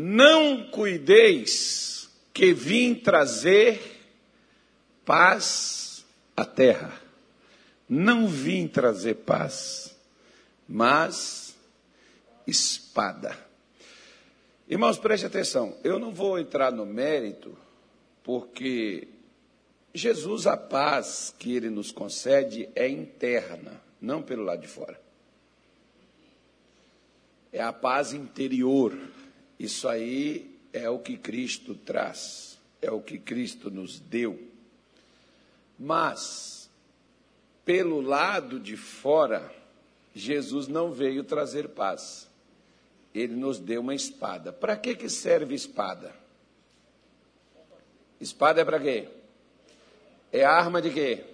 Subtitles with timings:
[0.00, 3.80] Não cuideis que vim trazer
[5.04, 7.02] paz à terra.
[7.88, 9.92] Não vim trazer paz,
[10.68, 11.56] mas
[12.46, 13.36] espada.
[14.68, 15.76] Irmãos, preste atenção.
[15.82, 17.58] Eu não vou entrar no mérito,
[18.22, 19.08] porque
[19.92, 25.00] Jesus, a paz que ele nos concede é interna, não pelo lado de fora.
[27.52, 28.96] É a paz interior.
[29.58, 34.38] Isso aí é o que Cristo traz, é o que Cristo nos deu.
[35.78, 36.70] Mas,
[37.64, 39.52] pelo lado de fora,
[40.14, 42.28] Jesus não veio trazer paz.
[43.14, 44.52] Ele nos deu uma espada.
[44.52, 46.14] Para que, que serve espada?
[48.20, 49.08] Espada é para quê?
[50.32, 51.24] É arma de quê?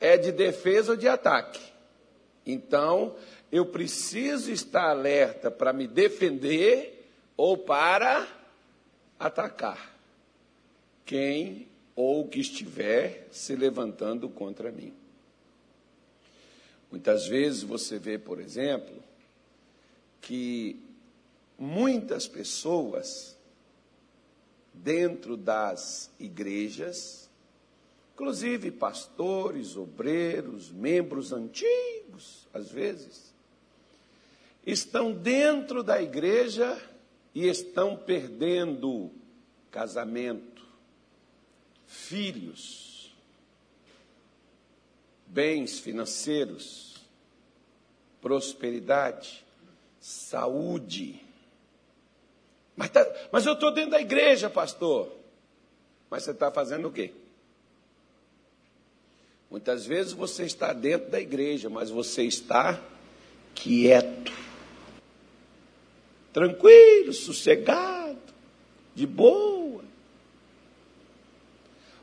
[0.00, 1.60] É de defesa ou de ataque.
[2.44, 3.14] Então,
[3.50, 8.26] eu preciso estar alerta para me defender ou para
[9.18, 9.96] atacar
[11.04, 14.92] quem ou que estiver se levantando contra mim.
[16.90, 19.02] Muitas vezes você vê, por exemplo,
[20.20, 20.80] que
[21.58, 23.36] muitas pessoas
[24.72, 27.28] dentro das igrejas,
[28.14, 33.27] inclusive pastores, obreiros, membros antigos, às vezes,
[34.72, 36.78] estão dentro da igreja
[37.34, 39.10] e estão perdendo
[39.70, 40.62] casamento,
[41.86, 43.16] filhos,
[45.26, 46.96] bens financeiros,
[48.20, 49.42] prosperidade,
[49.98, 51.24] saúde.
[52.76, 55.10] Mas, tá, mas eu estou dentro da igreja, pastor.
[56.10, 57.14] Mas você está fazendo o quê?
[59.50, 62.78] Muitas vezes você está dentro da igreja, mas você está
[63.54, 64.47] quieto
[66.38, 68.16] tranquilo, sossegado,
[68.94, 69.82] de boa.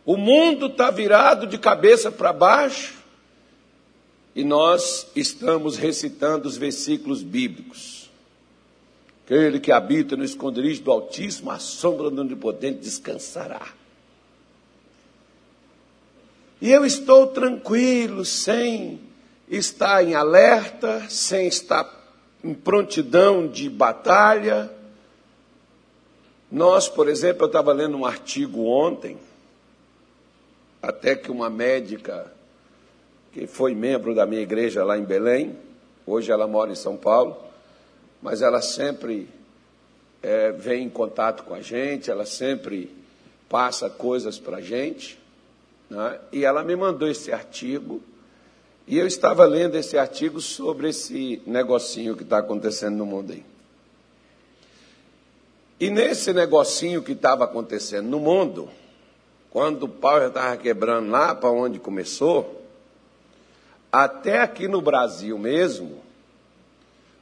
[0.06, 2.96] O mundo está virado de cabeça para baixo
[4.36, 8.12] e nós estamos recitando os versículos bíblicos.
[9.24, 13.66] Aquele que habita no esconderijo do Altíssimo, a sombra do Onipotente descansará.
[16.62, 19.00] E eu estou tranquilo, sem
[19.50, 22.05] estar em alerta, sem estar
[22.46, 24.72] em prontidão de batalha.
[26.52, 29.18] Nós, por exemplo, eu estava lendo um artigo ontem,
[30.80, 32.32] até que uma médica
[33.34, 35.58] que foi membro da minha igreja lá em Belém,
[36.06, 37.36] hoje ela mora em São Paulo,
[38.22, 39.28] mas ela sempre
[40.22, 42.96] é, vem em contato com a gente, ela sempre
[43.50, 45.20] passa coisas para a gente,
[45.90, 46.20] né?
[46.32, 48.04] e ela me mandou esse artigo
[48.88, 53.44] e eu estava lendo esse artigo sobre esse negocinho que está acontecendo no mundo aí.
[55.80, 58.70] E nesse negocinho que estava acontecendo no mundo,
[59.50, 62.64] quando o pau já estava quebrando lá para onde começou,
[63.92, 66.04] até aqui no Brasil mesmo,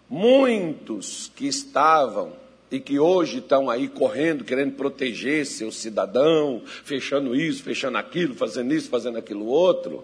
[0.10, 2.34] muitos que estavam
[2.70, 8.74] e que hoje estão aí correndo, querendo proteger seu cidadão, fechando isso, fechando aquilo, fazendo
[8.74, 10.04] isso, fazendo aquilo outro,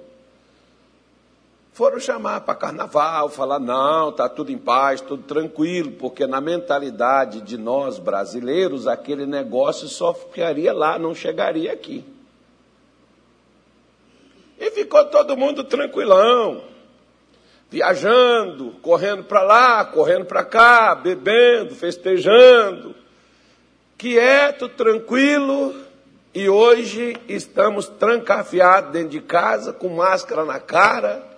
[1.80, 7.40] foram chamar para carnaval, falar: não, está tudo em paz, tudo tranquilo, porque na mentalidade
[7.40, 12.04] de nós brasileiros, aquele negócio só ficaria lá, não chegaria aqui.
[14.60, 16.66] E ficou todo mundo tranquilão,
[17.70, 22.94] viajando, correndo para lá, correndo para cá, bebendo, festejando,
[23.98, 25.74] quieto, tranquilo,
[26.36, 31.29] e hoje estamos trancafiados dentro de casa, com máscara na cara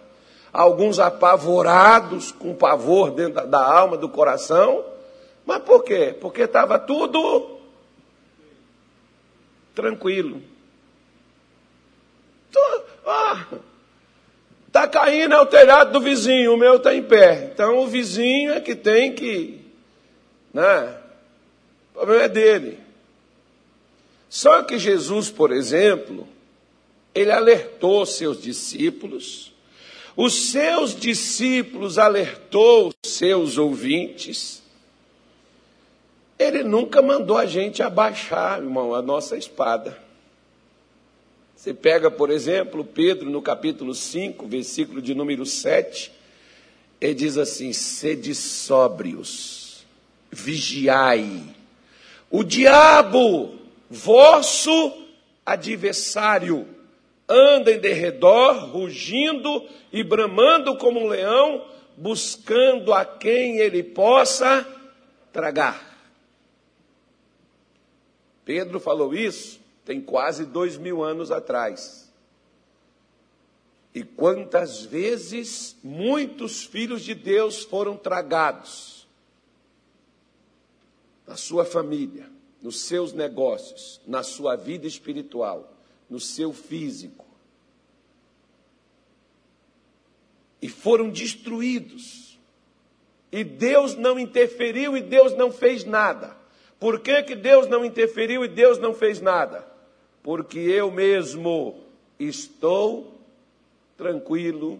[0.52, 4.84] alguns apavorados, com pavor dentro da alma, do coração.
[5.46, 6.16] Mas por quê?
[6.20, 7.60] Porque estava tudo
[9.74, 10.42] tranquilo.
[14.68, 17.52] Está caindo é o telhado do vizinho, o meu está em pé.
[17.54, 19.60] Então o vizinho é que tem que.
[20.54, 20.98] Né?
[21.90, 22.80] O problema é dele.
[24.30, 26.26] Só que Jesus, por exemplo,
[27.14, 29.51] ele alertou seus discípulos
[30.16, 34.62] os seus discípulos alertou seus ouvintes.
[36.38, 39.98] Ele nunca mandou a gente abaixar, irmão, a nossa espada.
[41.56, 46.12] Você pega, por exemplo, Pedro no capítulo 5, versículo de número 7,
[47.00, 49.86] ele diz assim: sede sóbrios,
[50.32, 51.44] vigiai.
[52.32, 53.54] O diabo,
[53.90, 54.92] vosso
[55.46, 56.68] adversário,
[57.32, 64.66] anda em derredor, rugindo e bramando como um leão, buscando a quem ele possa
[65.32, 65.90] tragar.
[68.44, 72.10] Pedro falou isso tem quase dois mil anos atrás.
[73.94, 79.06] E quantas vezes muitos filhos de Deus foram tragados
[81.28, 82.30] na sua família,
[82.62, 85.74] nos seus negócios, na sua vida espiritual,
[86.10, 87.21] no seu físico.
[90.62, 92.40] E foram destruídos.
[93.32, 96.36] E Deus não interferiu e Deus não fez nada.
[96.80, 99.66] Por que, que Deus não interferiu e Deus não fez nada?
[100.22, 101.80] Porque eu mesmo
[102.20, 103.20] estou
[103.96, 104.80] tranquilo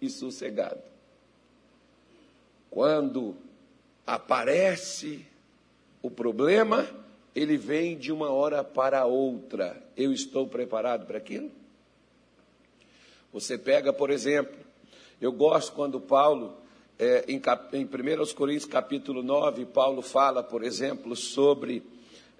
[0.00, 0.80] e sossegado.
[2.70, 3.36] Quando
[4.06, 5.24] aparece
[6.02, 6.88] o problema,
[7.34, 9.82] ele vem de uma hora para outra.
[9.96, 11.50] Eu estou preparado para aquilo?
[13.32, 14.56] Você pega, por exemplo,
[15.20, 16.56] eu gosto quando Paulo,
[16.98, 17.40] é, em,
[17.72, 21.82] em 1 Coríntios capítulo 9, Paulo fala, por exemplo, sobre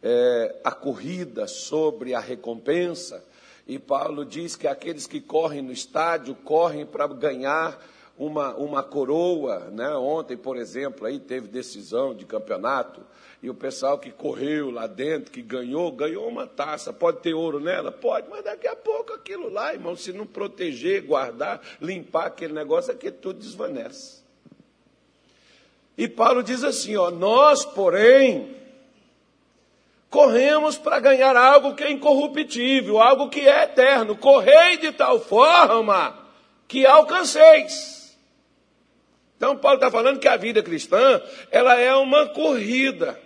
[0.02, 3.24] é, a corrida, sobre a recompensa.
[3.66, 7.78] E Paulo diz que aqueles que correm no estádio correm para ganhar
[8.18, 9.70] uma, uma coroa.
[9.70, 9.88] Né?
[9.94, 13.00] Ontem, por exemplo, aí teve decisão de campeonato.
[13.40, 16.92] E o pessoal que correu lá dentro, que ganhou, ganhou uma taça.
[16.92, 17.92] Pode ter ouro nela?
[17.92, 22.92] Pode, mas daqui a pouco aquilo lá, irmão, se não proteger, guardar, limpar aquele negócio,
[22.92, 24.24] aqui tudo desvanece.
[25.96, 28.56] E Paulo diz assim: ó, nós, porém,
[30.10, 34.16] corremos para ganhar algo que é incorruptível, algo que é eterno.
[34.16, 36.16] Correi de tal forma
[36.66, 37.97] que alcanceis.
[39.38, 43.18] Então Paulo está falando que a vida cristã ela é uma corrida.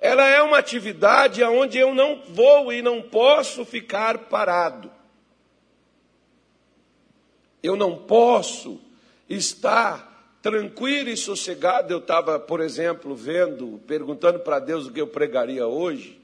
[0.00, 4.90] Ela é uma atividade onde eu não vou e não posso ficar parado.
[7.62, 8.80] Eu não posso
[9.28, 11.92] estar tranquilo e sossegado.
[11.92, 16.20] Eu estava, por exemplo, vendo, perguntando para Deus o que eu pregaria hoje,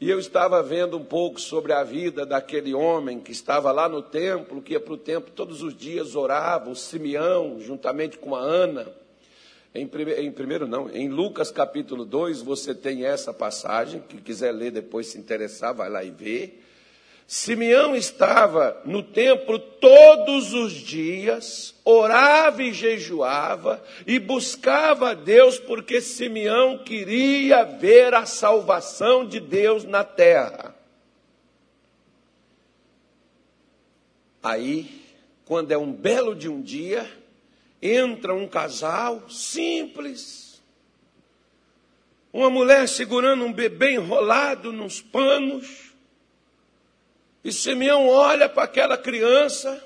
[0.00, 4.00] e eu estava vendo um pouco sobre a vida daquele homem que estava lá no
[4.00, 8.40] templo, que ia para o templo todos os dias, orava, o Simeão, juntamente com a
[8.40, 8.90] Ana.
[9.74, 9.82] Em,
[10.18, 15.08] em primeiro, não, em Lucas capítulo 2, você tem essa passagem, que quiser ler depois,
[15.08, 16.54] se interessar, vai lá e vê.
[17.32, 26.00] Simeão estava no templo todos os dias, orava e jejuava e buscava a Deus, porque
[26.00, 30.74] Simeão queria ver a salvação de Deus na terra.
[34.42, 34.90] Aí,
[35.44, 37.08] quando é um belo de um dia,
[37.80, 40.60] entra um casal simples,
[42.32, 45.89] uma mulher segurando um bebê enrolado nos panos,
[47.44, 49.82] e Simeão olha para aquela criança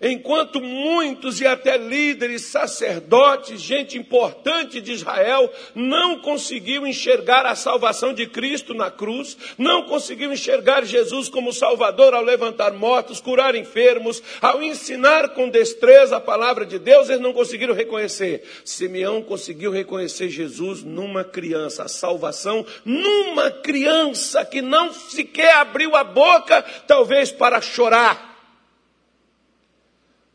[0.00, 8.12] Enquanto muitos e até líderes, sacerdotes, gente importante de Israel, não conseguiu enxergar a salvação
[8.12, 14.22] de Cristo na cruz, não conseguiu enxergar Jesus como Salvador ao levantar mortos, curar enfermos,
[14.42, 18.42] ao ensinar com destreza a palavra de Deus, eles não conseguiram reconhecer.
[18.64, 26.04] Simeão conseguiu reconhecer Jesus numa criança, a salvação numa criança que não sequer abriu a
[26.04, 28.35] boca, talvez para chorar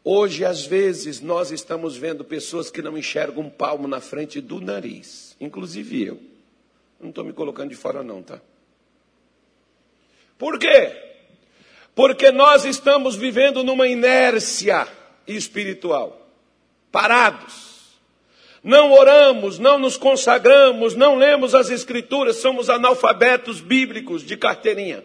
[0.03, 4.59] Hoje, às vezes, nós estamos vendo pessoas que não enxergam um palmo na frente do
[4.59, 6.19] nariz, inclusive eu.
[6.99, 8.41] Não estou me colocando de fora, não, tá?
[10.37, 10.91] Por quê?
[11.93, 14.87] Porque nós estamos vivendo numa inércia
[15.27, 16.27] espiritual,
[16.91, 17.99] parados.
[18.63, 25.03] Não oramos, não nos consagramos, não lemos as Escrituras, somos analfabetos bíblicos de carteirinha.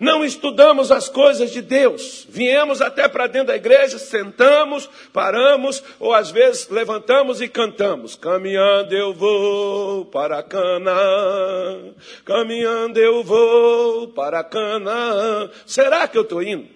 [0.00, 2.26] Não estudamos as coisas de Deus.
[2.26, 8.16] Viemos até para dentro da igreja, sentamos, paramos, ou às vezes levantamos e cantamos.
[8.16, 11.92] Caminhando eu vou para Canaã,
[12.24, 15.50] caminhando eu vou para Canaã.
[15.66, 16.66] Será que eu estou indo?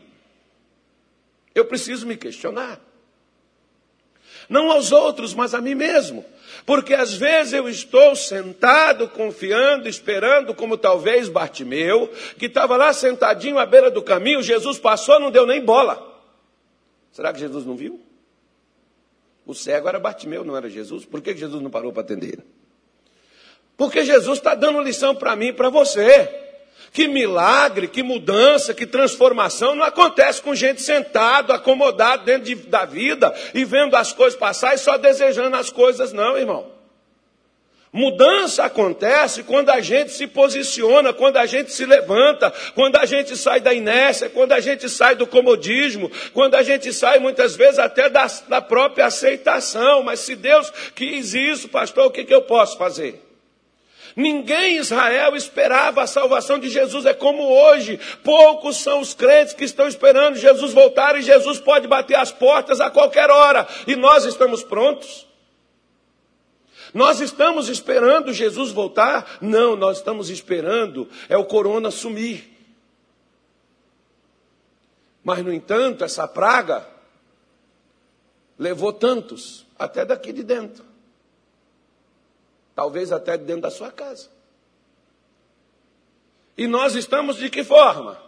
[1.54, 2.78] Eu preciso me questionar.
[4.50, 6.26] Não aos outros, mas a mim mesmo.
[6.66, 13.58] Porque às vezes eu estou sentado, confiando, esperando, como talvez Bartimeu, que estava lá sentadinho
[13.58, 16.12] à beira do caminho, Jesus passou, não deu nem bola.
[17.12, 18.00] Será que Jesus não viu?
[19.46, 21.04] O cego era Bartimeu, não era Jesus.
[21.04, 22.38] Por que Jesus não parou para atender?
[23.76, 26.43] Porque Jesus está dando lição para mim e para você.
[26.94, 32.84] Que milagre, que mudança, que transformação não acontece com gente sentado, acomodado dentro de, da
[32.84, 36.70] vida e vendo as coisas passar e só desejando as coisas, não, irmão.
[37.92, 43.36] Mudança acontece quando a gente se posiciona, quando a gente se levanta, quando a gente
[43.36, 47.80] sai da inércia, quando a gente sai do comodismo, quando a gente sai muitas vezes
[47.80, 50.04] até da, da própria aceitação.
[50.04, 53.20] Mas se Deus quis isso, pastor, o que, que eu posso fazer?
[54.16, 57.04] Ninguém em Israel esperava a salvação de Jesus.
[57.04, 57.98] É como hoje.
[58.22, 62.80] Poucos são os crentes que estão esperando Jesus voltar e Jesus pode bater as portas
[62.80, 63.66] a qualquer hora.
[63.86, 65.26] E nós estamos prontos?
[66.92, 69.38] Nós estamos esperando Jesus voltar?
[69.40, 72.52] Não, nós estamos esperando é o corona sumir.
[75.24, 76.86] Mas, no entanto, essa praga
[78.56, 80.93] levou tantos, até daqui de dentro.
[82.74, 84.28] Talvez até dentro da sua casa.
[86.56, 88.22] E nós estamos de que forma?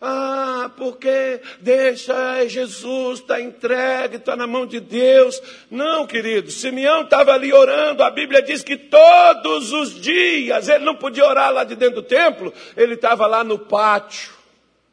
[0.00, 5.40] Ah, porque deixa Jesus, está entregue, está na mão de Deus.
[5.70, 10.96] Não, querido, Simeão estava ali orando, a Bíblia diz que todos os dias, ele não
[10.96, 14.34] podia orar lá de dentro do templo, ele estava lá no pátio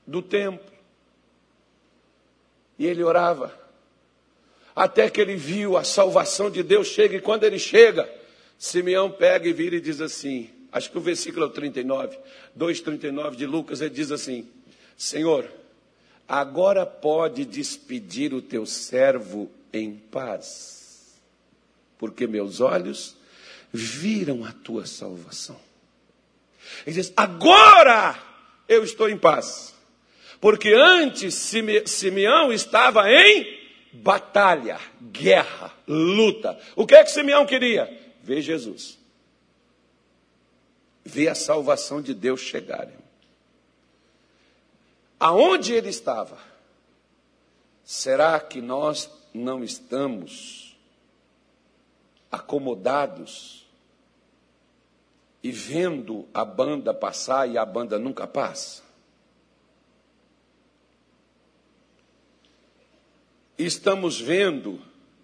[0.07, 0.71] do templo.
[2.79, 3.53] E ele orava,
[4.73, 8.09] até que ele viu a salvação de Deus chega, e quando ele chega,
[8.63, 12.17] Simeão pega e vira e diz assim, acho que o versículo 39,
[12.57, 14.47] 2,39 de Lucas, ele diz assim:
[14.95, 15.51] Senhor,
[16.25, 21.19] agora pode despedir o teu servo em paz,
[21.97, 23.17] porque meus olhos
[23.73, 25.59] viram a tua salvação.
[26.87, 28.17] Ele diz: agora
[28.69, 29.75] eu estou em paz,
[30.39, 31.35] porque antes
[31.85, 33.59] Simeão estava em
[33.91, 36.57] batalha, guerra, luta.
[36.77, 38.02] O que é que Simeão queria?
[38.23, 38.97] Ver Jesus.
[41.05, 42.89] Ver a salvação de Deus chegar
[45.23, 46.37] aonde ele estava,
[47.81, 50.77] será que nós não estamos
[52.29, 53.65] acomodados
[55.41, 58.83] e vendo a banda passar e a banda nunca passa?
[63.57, 64.81] Estamos vendo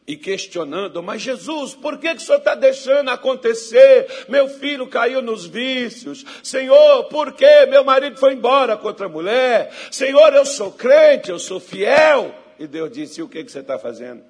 [0.09, 4.25] e questionando, mas Jesus, por que, que o Senhor está deixando acontecer?
[4.27, 6.25] Meu filho caiu nos vícios.
[6.41, 9.71] Senhor, por que meu marido foi embora contra a mulher?
[9.91, 12.33] Senhor, eu sou crente, eu sou fiel.
[12.57, 14.23] E Deus disse: o que, que você está fazendo?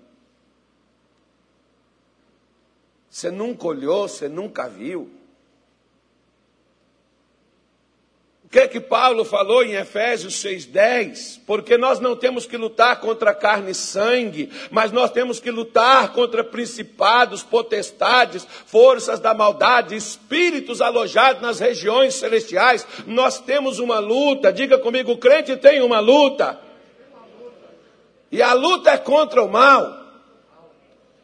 [3.09, 5.09] Você nunca olhou, você nunca viu.
[8.49, 11.41] O que é que Paulo falou em Efésios 6,10?
[11.45, 16.13] Porque nós não temos que lutar contra carne e sangue, mas nós temos que lutar
[16.13, 22.87] contra principados, potestades, forças da maldade, espíritos alojados nas regiões celestiais.
[23.05, 26.59] Nós temos uma luta, diga comigo, o crente tem uma luta.
[28.31, 29.95] E a luta é contra o mal.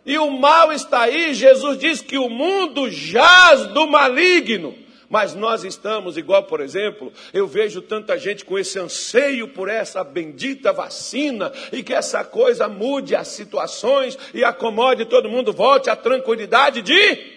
[0.06, 4.85] E o mal está aí, Jesus diz que o mundo jaz do maligno.
[5.10, 10.04] Mas nós estamos, igual, por exemplo, eu vejo tanta gente com esse anseio por essa
[10.04, 15.96] bendita vacina e que essa coisa mude as situações e acomode todo mundo, volte à
[15.96, 17.34] tranquilidade de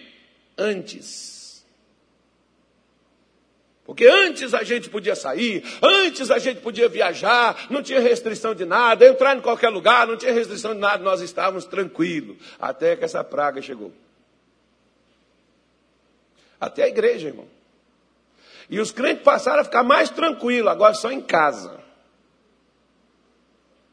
[0.57, 1.39] antes.
[3.89, 8.63] Porque antes a gente podia sair, antes a gente podia viajar, não tinha restrição de
[8.63, 13.03] nada, entrar em qualquer lugar, não tinha restrição de nada, nós estávamos tranquilos, até que
[13.03, 13.91] essa praga chegou.
[16.61, 17.47] Até a igreja, irmão.
[18.69, 21.79] E os crentes passaram a ficar mais tranquilos, agora só em casa.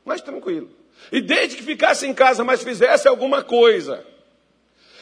[0.05, 0.71] Mais tranquilo.
[1.11, 4.05] E desde que ficasse em casa, mas fizesse alguma coisa,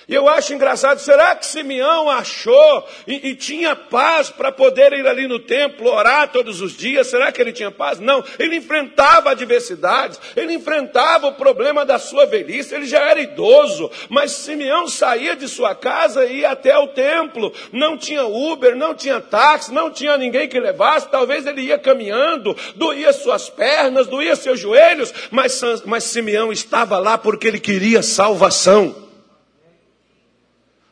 [0.07, 5.07] e eu acho engraçado, será que Simeão achou e, e tinha paz para poder ir
[5.07, 7.07] ali no templo orar todos os dias?
[7.07, 7.99] Será que ele tinha paz?
[7.99, 13.91] Não, ele enfrentava adversidades, ele enfrentava o problema da sua velhice, ele já era idoso,
[14.11, 17.53] mas Simeão saía de sua casa e ia até o templo.
[17.73, 22.55] Não tinha Uber, não tinha táxi, não tinha ninguém que levasse, talvez ele ia caminhando,
[22.77, 29.04] doía suas pernas, doía seus joelhos, mas, mas Simeão estava lá porque ele queria salvação.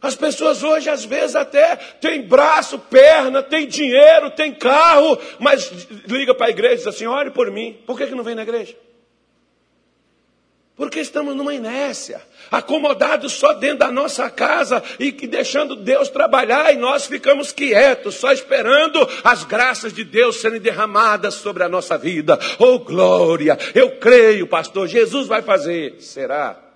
[0.03, 5.71] As pessoas hoje, às vezes, até têm braço, perna, têm dinheiro, têm carro, mas
[6.09, 7.79] liga para a igreja e diz assim: ore por mim.
[7.87, 8.75] Por que, que não vem na igreja?
[10.75, 16.77] Porque estamos numa inércia, acomodados só dentro da nossa casa e deixando Deus trabalhar e
[16.77, 22.37] nós ficamos quietos, só esperando as graças de Deus serem derramadas sobre a nossa vida.
[22.59, 23.57] Oh glória!
[23.75, 26.01] Eu creio, pastor, Jesus vai fazer.
[26.01, 26.72] Será?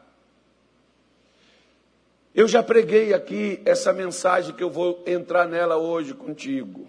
[2.37, 6.87] Eu já preguei aqui essa mensagem que eu vou entrar nela hoje contigo.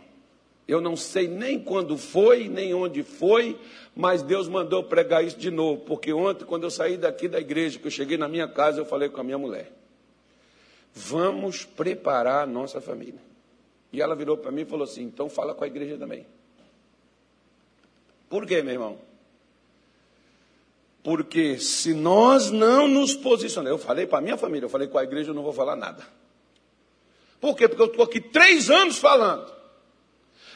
[0.67, 3.57] Eu não sei nem quando foi, nem onde foi,
[3.95, 7.79] mas Deus mandou pregar isso de novo, porque ontem, quando eu saí daqui da igreja,
[7.79, 9.71] que eu cheguei na minha casa, eu falei com a minha mulher:
[10.93, 13.21] vamos preparar a nossa família.
[13.93, 16.27] E ela virou para mim e falou assim: então fala com a igreja também.
[18.29, 19.06] Por quê, meu irmão?
[21.07, 24.97] Porque se nós não nos posicionarmos, eu falei para a minha família, eu falei com
[24.97, 26.05] a igreja, eu não vou falar nada.
[27.39, 27.65] Por quê?
[27.65, 29.49] Porque eu estou aqui três anos falando.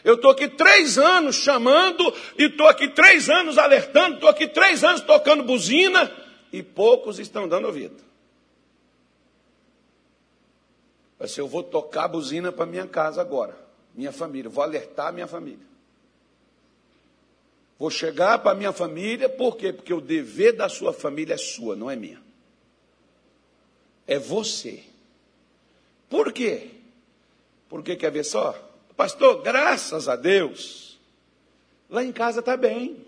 [0.03, 2.03] Eu estou aqui três anos chamando,
[2.37, 6.11] e estou aqui três anos alertando, estou aqui três anos tocando buzina,
[6.51, 8.03] e poucos estão dando ouvido.
[11.17, 13.57] Mas eu vou tocar buzina para minha casa agora,
[13.95, 15.70] minha família, vou alertar minha família.
[17.81, 19.73] Vou chegar para minha família, por quê?
[19.73, 22.21] Porque o dever da sua família é sua, não é minha.
[24.05, 24.83] É você.
[26.07, 26.69] Por quê?
[27.67, 28.53] Porque quer ver só?
[28.95, 30.99] Pastor, graças a Deus,
[31.89, 33.03] lá em casa está bem.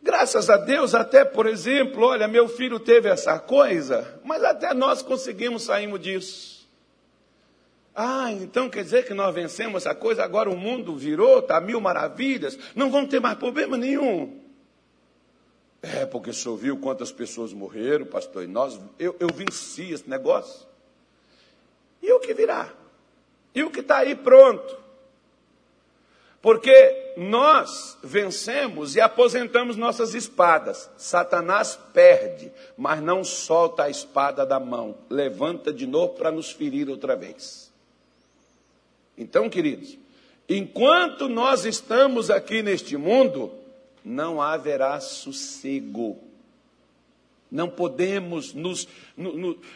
[0.00, 5.02] Graças a Deus, até por exemplo, olha, meu filho teve essa coisa, mas até nós
[5.02, 6.51] conseguimos sairmos disso.
[7.94, 11.80] Ah, então quer dizer que nós vencemos essa coisa, agora o mundo virou, está mil
[11.80, 14.40] maravilhas, não vamos ter mais problema nenhum.
[15.82, 20.08] É, porque o senhor viu quantas pessoas morreram, pastor, e nós, eu, eu venci esse
[20.08, 20.66] negócio.
[22.00, 22.72] E o que virá?
[23.54, 24.80] E o que está aí pronto?
[26.40, 30.90] Porque nós vencemos e aposentamos nossas espadas.
[30.96, 34.96] Satanás perde, mas não solta a espada da mão.
[35.10, 37.71] Levanta de novo para nos ferir outra vez.
[39.16, 39.98] Então, queridos,
[40.48, 43.52] enquanto nós estamos aqui neste mundo,
[44.04, 46.18] não haverá sossego.
[47.50, 48.88] Não podemos nos,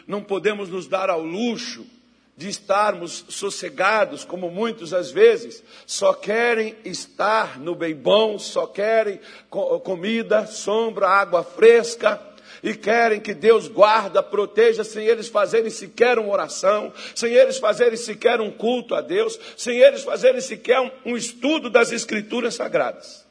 [0.07, 1.85] não podemos nos dar ao luxo
[2.35, 9.19] de estarmos sossegados, como muitos às vezes só querem estar no bem bom, só querem
[9.83, 12.21] comida, sombra, água fresca,
[12.63, 17.97] e querem que Deus guarda, proteja, sem eles fazerem sequer uma oração, sem eles fazerem
[17.97, 23.25] sequer um culto a Deus, sem eles fazerem sequer um, um estudo das Escrituras Sagradas.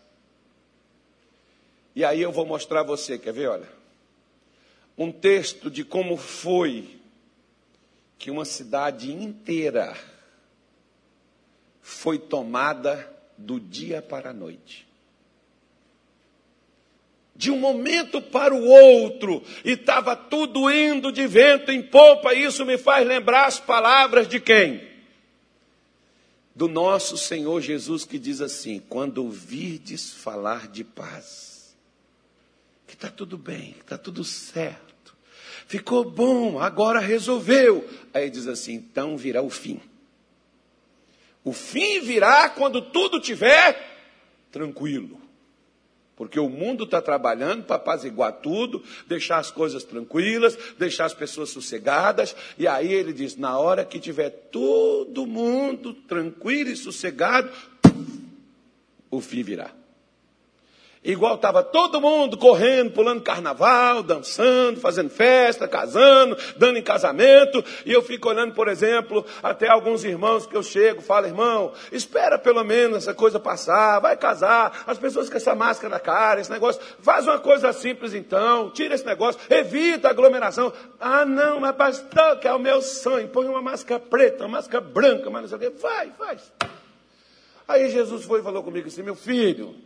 [1.95, 3.49] E aí eu vou mostrar a você, quer ver?
[3.49, 3.69] Olha,
[4.99, 7.01] um texto de como foi
[8.19, 9.97] que uma cidade inteira
[11.81, 14.86] foi tomada do dia para a noite.
[17.37, 22.65] De um momento para o outro, e estava tudo indo de vento em popa, isso
[22.65, 24.83] me faz lembrar as palavras de quem?
[26.55, 31.77] Do nosso Senhor Jesus que diz assim: quando ouvirdes falar de paz,
[32.87, 34.87] que está tudo bem, que está tudo certo
[35.67, 37.89] ficou bom, agora resolveu.
[38.15, 39.81] Aí diz assim: então virá o fim.
[41.45, 43.97] O fim virá quando tudo tiver
[44.51, 45.21] tranquilo.
[46.17, 51.51] Porque o mundo está trabalhando para apaziguar tudo, deixar as coisas tranquilas, deixar as pessoas
[51.51, 52.35] sossegadas.
[52.59, 57.51] E aí ele diz: na hora que tiver todo mundo tranquilo e sossegado,
[59.11, 59.71] o fim virá.
[61.07, 67.65] Igual estava todo mundo correndo, pulando carnaval, dançando, fazendo festa, casando, dando em casamento.
[67.85, 72.37] E eu fico olhando, por exemplo, até alguns irmãos que eu chego, falo, irmão, espera
[72.37, 76.51] pelo menos essa coisa passar, vai casar, as pessoas com essa máscara na cara, esse
[76.51, 80.73] negócio, faz uma coisa simples então, tira esse negócio, evita aglomeração.
[80.99, 84.83] Ah, não, mas pastor, que é o meu sonho, põe uma máscara preta, uma máscara
[84.83, 86.53] branca, mas não sei o quê, vai, faz.
[87.69, 89.86] Aí Jesus foi e falou comigo assim, meu filho,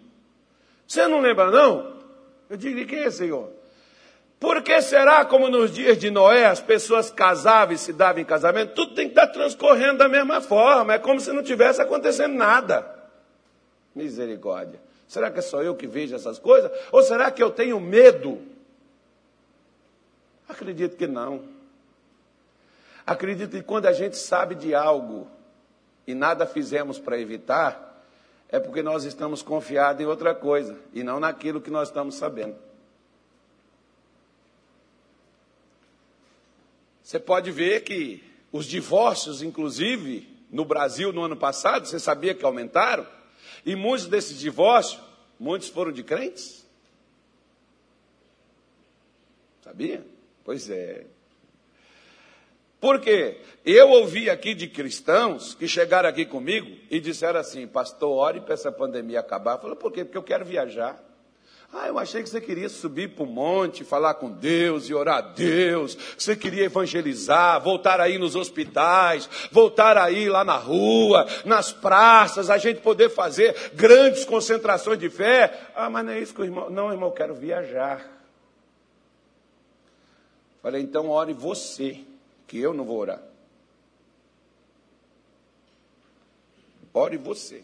[0.91, 1.93] você não lembra, não?
[2.49, 3.49] Eu digo, de quem é, Senhor?
[4.41, 8.25] Por que será como nos dias de Noé as pessoas casavam e se davam em
[8.25, 8.75] casamento?
[8.75, 10.95] Tudo tem que estar transcorrendo da mesma forma.
[10.95, 12.93] É como se não tivesse acontecendo nada.
[13.95, 14.81] Misericórdia.
[15.07, 16.73] Será que é só eu que vejo essas coisas?
[16.91, 18.43] Ou será que eu tenho medo?
[20.49, 21.45] Acredito que não.
[23.07, 25.31] Acredito que quando a gente sabe de algo
[26.05, 27.90] e nada fizemos para evitar,
[28.53, 32.57] é porque nós estamos confiados em outra coisa e não naquilo que nós estamos sabendo.
[37.03, 42.45] Você pode ver que os divórcios, inclusive, no Brasil no ano passado, você sabia que
[42.45, 43.07] aumentaram?
[43.65, 45.01] E muitos desses divórcios,
[45.39, 46.67] muitos foram de crentes?
[49.63, 50.05] Sabia?
[50.45, 51.07] Pois é.
[52.81, 58.41] Porque eu ouvi aqui de cristãos que chegaram aqui comigo e disseram assim, pastor, ore
[58.41, 59.57] para essa pandemia acabar.
[59.57, 60.05] Eu falei, por quê?
[60.05, 60.99] Porque eu quero viajar.
[61.73, 65.19] Ah, eu achei que você queria subir para o monte, falar com Deus e orar
[65.19, 65.97] a Deus.
[66.19, 72.59] Você queria evangelizar, voltar aí nos hospitais, voltar aí lá na rua, nas praças, a
[72.59, 75.69] gente poder fazer grandes concentrações de fé.
[75.77, 76.71] Ah, mas não é isso que o irmão.
[76.71, 78.05] Não, irmão, eu quero viajar.
[80.61, 82.01] Falei, então ore você
[82.51, 83.23] que eu não vou orar.
[86.93, 87.63] Ore você.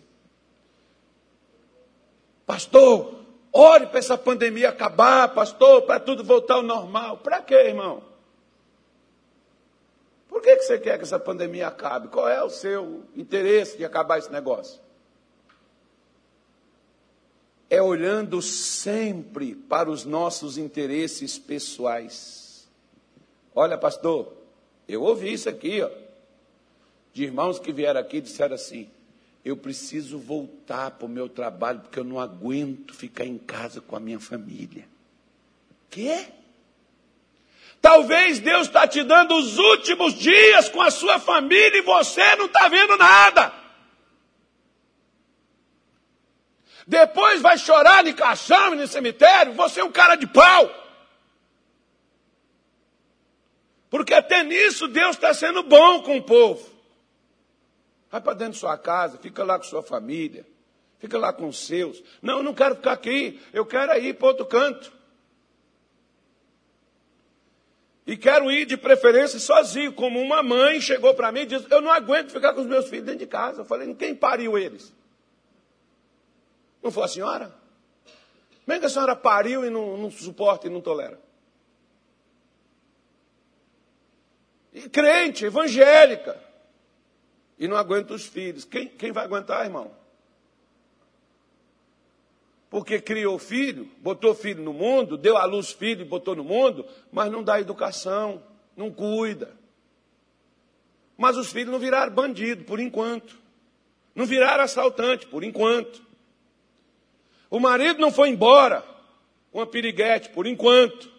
[2.47, 3.13] Pastor,
[3.53, 7.19] ore para essa pandemia acabar, pastor, para tudo voltar ao normal.
[7.19, 8.01] Para quê, irmão?
[10.29, 12.07] Por que, que você quer que essa pandemia acabe?
[12.07, 14.81] Qual é o seu interesse de acabar esse negócio?
[17.69, 22.69] É olhando sempre para os nossos interesses pessoais.
[23.53, 24.46] Olha, pastor,
[24.89, 25.91] eu ouvi isso aqui, ó,
[27.13, 28.89] de irmãos que vieram aqui e disseram assim:
[29.45, 33.95] eu preciso voltar para o meu trabalho porque eu não aguento ficar em casa com
[33.95, 34.89] a minha família.
[35.89, 36.27] Quê?
[37.81, 42.47] Talvez Deus está te dando os últimos dias com a sua família e você não
[42.47, 43.53] está vendo nada.
[46.85, 50.86] Depois vai chorar de caixão no cemitério, você é um cara de pau.
[53.97, 56.71] Porque até nisso Deus está sendo bom com o povo.
[58.11, 60.47] Vai para dentro de sua casa, fica lá com sua família,
[60.99, 62.03] fica lá com os seus.
[62.21, 64.93] Não, eu não quero ficar aqui, eu quero ir para outro canto.
[68.07, 71.81] E quero ir de preferência sozinho, como uma mãe chegou para mim e disse: Eu
[71.81, 73.63] não aguento ficar com os meus filhos dentro de casa.
[73.63, 74.93] Eu falei: Quem pariu eles?
[76.83, 77.55] Não foi a senhora?
[78.63, 81.19] Como é que a senhora pariu e não, não suporta e não tolera?
[84.83, 86.41] Crente, evangélica,
[87.59, 88.65] e não aguenta os filhos.
[88.65, 89.91] Quem, quem vai aguentar, irmão?
[92.69, 96.85] porque criou filho, botou filho no mundo, deu à luz filho e botou no mundo,
[97.13, 98.43] mas não dá educação,
[98.77, 99.57] não cuida.
[101.17, 103.35] Mas os filhos não viraram bandido, por enquanto.
[104.15, 106.03] Não viraram assaltante, por enquanto.
[107.49, 108.85] O marido não foi embora
[109.51, 111.11] com a piriguete, por enquanto.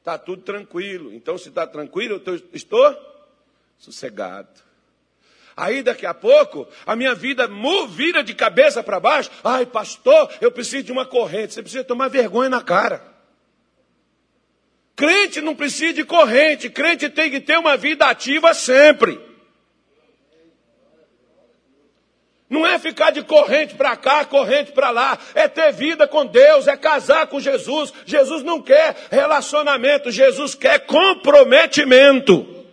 [0.00, 1.12] Está tudo tranquilo.
[1.14, 2.96] Então, se está tranquilo, eu estou
[3.78, 4.48] sossegado.
[5.56, 7.48] Aí daqui a pouco, a minha vida
[7.88, 9.30] vira de cabeça para baixo.
[9.44, 11.52] Ai, pastor, eu preciso de uma corrente.
[11.52, 13.04] Você precisa tomar vergonha na cara.
[14.96, 16.70] Crente não precisa de corrente.
[16.70, 19.29] Crente tem que ter uma vida ativa sempre.
[22.50, 25.16] Não é ficar de corrente para cá, corrente para lá.
[25.36, 27.94] É ter vida com Deus, é casar com Jesus.
[28.04, 32.66] Jesus não quer relacionamento, Jesus quer comprometimento.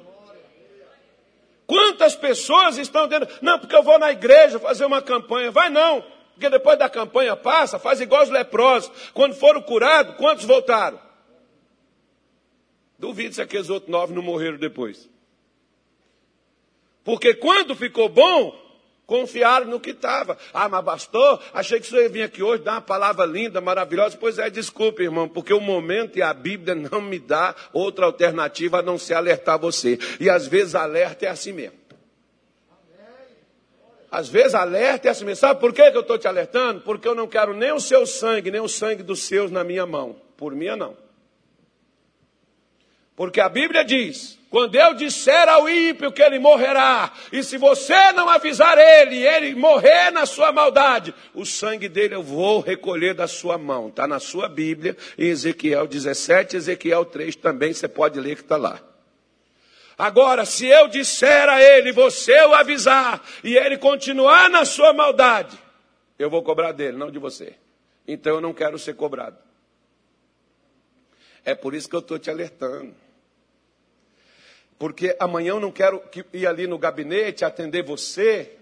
[1.67, 5.51] Quantas pessoas estão dizendo, não, porque eu vou na igreja fazer uma campanha.
[5.51, 8.91] Vai não, porque depois da campanha passa, faz igual os leprosos.
[9.13, 10.99] Quando foram curados, quantos voltaram?
[12.97, 15.07] Duvido se aqueles outros nove não morreram depois.
[17.03, 18.66] Porque quando ficou bom,
[19.07, 20.37] Confiaram no que estava.
[20.53, 21.39] Ah, mas bastou?
[21.53, 24.17] Achei que o senhor vir aqui hoje dar uma palavra linda, maravilhosa.
[24.19, 28.79] Pois é, desculpe, irmão, porque o momento e a Bíblia não me dá outra alternativa
[28.79, 29.97] a não ser alertar você.
[30.19, 31.77] E às vezes alerta é assim mesmo.
[34.11, 35.39] Às vezes alerta é assim mesmo.
[35.39, 36.81] Sabe por que eu estou te alertando?
[36.81, 39.85] Porque eu não quero nem o seu sangue, nem o sangue dos seus na minha
[39.85, 40.17] mão.
[40.35, 40.97] Por minha não.
[43.17, 48.11] Porque a Bíblia diz: quando eu disser ao ímpio que ele morrerá, e se você
[48.11, 53.27] não avisar ele, ele morrer na sua maldade, o sangue dele eu vou recolher da
[53.27, 53.87] sua mão.
[53.87, 58.55] Está na sua Bíblia, em Ezequiel 17, Ezequiel 3 também, você pode ler que está
[58.55, 58.79] lá.
[59.97, 65.57] Agora, se eu disser a ele, você o avisar, e ele continuar na sua maldade,
[66.19, 67.55] eu vou cobrar dele, não de você.
[68.07, 69.39] Então eu não quero ser cobrado.
[71.43, 73.06] É por isso que eu estou te alertando
[74.77, 76.01] porque amanhã eu não quero
[76.33, 78.57] ir ali no gabinete atender você,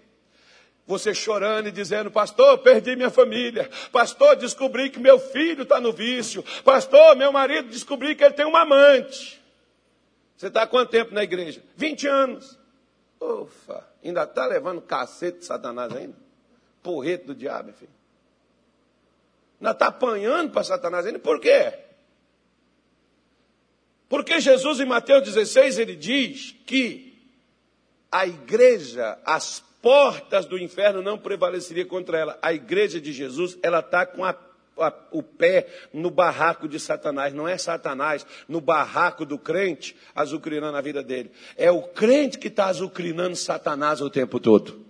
[0.87, 5.91] você chorando e dizendo, pastor, perdi minha família, pastor, descobri que meu filho está no
[5.91, 9.41] vício, pastor, meu marido descobri que ele tem uma amante.
[10.37, 11.63] Você está há quanto tempo na igreja?
[11.75, 12.59] 20 anos.
[13.19, 16.15] Ufa, ainda está levando cacete de Satanás ainda?
[16.83, 17.91] Porreto do diabo, filho.
[19.59, 21.19] Ainda está apanhando para Satanás ainda?
[21.19, 21.84] Por quê?
[24.07, 27.13] Porque Jesus em Mateus 16 ele diz que
[28.11, 32.39] a igreja, as portas do inferno não prevaleceriam contra ela.
[32.41, 34.35] A igreja de Jesus, ela está com a,
[35.11, 37.33] o pé no barraco de Satanás.
[37.33, 41.31] Não é Satanás no barraco do crente azucrinando a vida dele.
[41.57, 44.85] É o crente que está azucrinando Satanás o tempo todo.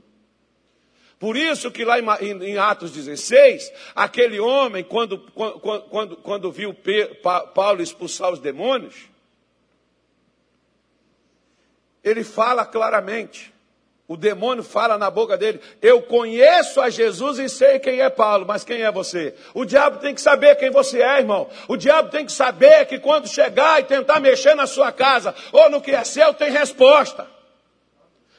[1.19, 5.17] Por isso que lá em, Atos 16, aquele homem, quando,
[5.89, 6.75] quando, quando, viu
[7.53, 8.95] Paulo expulsar os demônios,
[12.03, 13.53] ele fala claramente.
[14.07, 18.45] O demônio fala na boca dele: Eu conheço a Jesus e sei quem é Paulo,
[18.45, 19.33] mas quem é você?
[19.53, 21.49] O diabo tem que saber quem você é, irmão.
[21.67, 25.71] O diabo tem que saber que quando chegar e tentar mexer na sua casa ou
[25.71, 27.34] no que é seu, tem resposta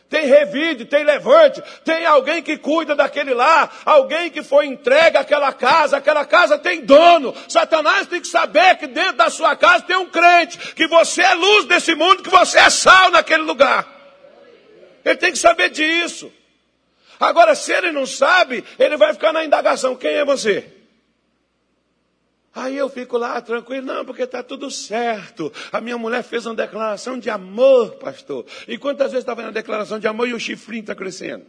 [0.09, 5.53] tem revide, tem levante, tem alguém que cuida daquele lá, alguém que foi entregue àquela
[5.53, 7.35] casa, aquela casa tem dono.
[7.49, 11.35] Satanás tem que saber que dentro da sua casa tem um crente, que você é
[11.35, 13.87] luz desse mundo, que você é sal naquele lugar.
[15.05, 16.33] Ele tem que saber disso.
[17.19, 20.76] Agora, se ele não sabe, ele vai ficar na indagação: quem é você?
[22.57, 25.53] Aí eu fico lá tranquilo, não, porque está tudo certo.
[25.71, 28.47] A minha mulher fez uma declaração de amor, pastor.
[28.67, 31.45] E quantas vezes estava na declaração de amor e o chifrinho está crescendo?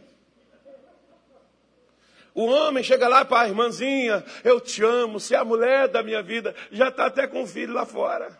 [2.34, 6.02] O homem chega lá para a irmãzinha, eu te amo, se é a mulher da
[6.02, 8.38] minha vida, já está até com o filho lá fora.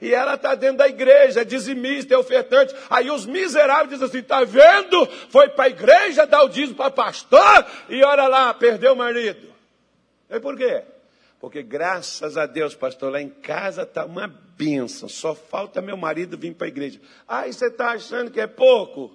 [0.00, 2.76] E ela está dentro da igreja, é dizimista, é ofertante.
[2.88, 5.04] Aí os miseráveis dizem assim: está vendo?
[5.30, 9.52] Foi para a igreja dar o dízimo para pastor e olha lá, perdeu o marido.
[10.30, 10.84] E por quê?
[11.40, 15.08] Porque graças a Deus, pastor, lá em casa está uma bênção.
[15.08, 17.00] Só falta meu marido vir para a igreja.
[17.28, 19.12] Aí você está achando que é pouco?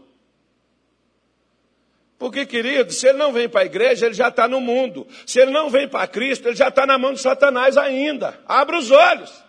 [2.20, 5.08] Porque, querido, se ele não vem para a igreja, ele já está no mundo.
[5.26, 8.40] Se ele não vem para Cristo, ele já está na mão de Satanás ainda.
[8.46, 9.44] Abra os olhos.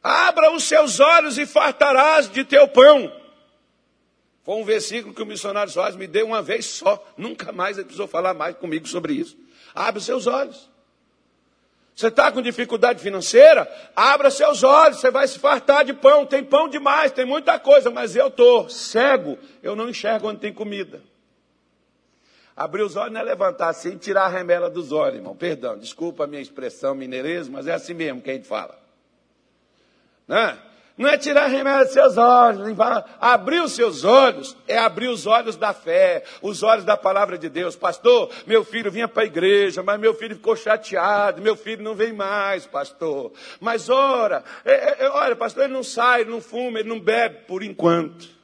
[0.00, 3.12] Abra os seus olhos e fartarás de teu pão.
[4.46, 7.04] Foi um versículo que o missionário Soares me deu uma vez só.
[7.16, 9.36] Nunca mais ele precisou falar mais comigo sobre isso.
[9.74, 10.70] Abre seus olhos.
[11.96, 13.68] Você está com dificuldade financeira?
[13.96, 16.24] Abra seus olhos, você vai se fartar de pão.
[16.24, 20.52] Tem pão demais, tem muita coisa, mas eu estou cego, eu não enxergo onde tem
[20.52, 21.02] comida.
[22.54, 25.34] Abrir os olhos não é levantar assim tirar a remela dos olhos, irmão.
[25.34, 28.78] Perdão, desculpa a minha expressão mineirês, mas é assim mesmo que a gente fala.
[30.28, 30.56] Né?
[30.96, 32.74] Não é tirar remédio dos seus olhos,
[33.20, 37.50] abrir os seus olhos, é abrir os olhos da fé, os olhos da palavra de
[37.50, 37.76] Deus.
[37.76, 41.94] Pastor, meu filho vinha para a igreja, mas meu filho ficou chateado, meu filho não
[41.94, 43.30] vem mais, pastor.
[43.60, 47.44] Mas ora, é, é, olha, pastor, ele não sai, ele não fuma, ele não bebe
[47.46, 48.34] por enquanto.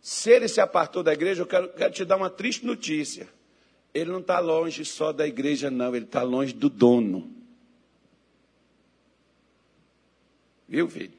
[0.00, 3.28] Se ele se apartou da igreja, eu quero, quero te dar uma triste notícia.
[3.92, 7.39] Ele não está longe só da igreja, não, ele está longe do dono.
[10.70, 11.12] Viu, filho?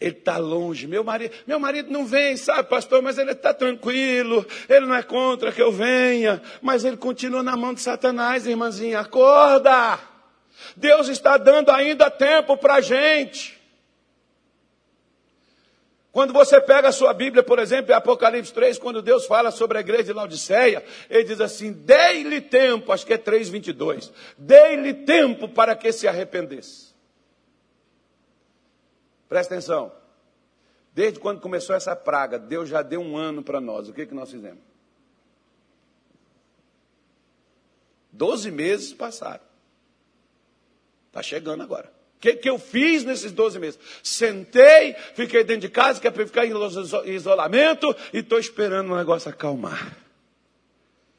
[0.00, 0.86] Ele está longe.
[0.86, 4.46] Meu marido, meu marido não vem, sabe, pastor, mas ele está tranquilo.
[4.66, 6.40] Ele não é contra que eu venha.
[6.62, 9.00] Mas ele continua na mão de Satanás, irmãzinha.
[9.00, 10.00] Acorda!
[10.74, 13.60] Deus está dando ainda tempo para a gente.
[16.10, 19.78] Quando você pega a sua Bíblia, por exemplo, em Apocalipse 3, quando Deus fala sobre
[19.78, 25.46] a igreja de Laodiceia, ele diz assim: dei-lhe tempo, acho que é 3,22, dei-lhe tempo
[25.46, 26.89] para que se arrependesse.
[29.30, 29.92] Presta atenção.
[30.92, 33.88] Desde quando começou essa praga, Deus já deu um ano para nós.
[33.88, 34.60] O que, que nós fizemos?
[38.10, 39.44] Doze meses passaram.
[41.06, 41.92] Está chegando agora.
[42.16, 43.78] O que, que eu fiz nesses 12 meses?
[44.02, 46.52] Sentei, fiquei dentro de casa, que é para ficar em
[47.06, 49.96] isolamento, e estou esperando o negócio acalmar.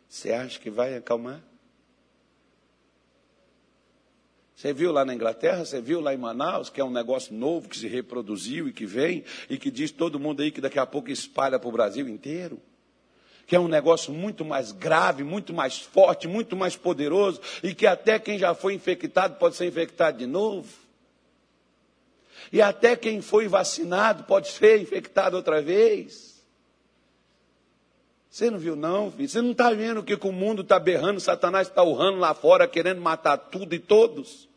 [0.07, 1.41] Você acha que vai acalmar?
[4.61, 7.67] Você viu lá na Inglaterra, você viu lá em Manaus, que é um negócio novo
[7.67, 10.85] que se reproduziu e que vem, e que diz todo mundo aí que daqui a
[10.85, 12.61] pouco espalha para o Brasil inteiro.
[13.47, 17.87] Que é um negócio muito mais grave, muito mais forte, muito mais poderoso, e que
[17.87, 20.69] até quem já foi infectado pode ser infectado de novo.
[22.53, 26.39] E até quem foi vacinado pode ser infectado outra vez.
[28.29, 29.27] Você não viu, não, filho?
[29.27, 33.01] Você não está vendo que o mundo está berrando, Satanás está urrando lá fora, querendo
[33.01, 34.50] matar tudo e todos?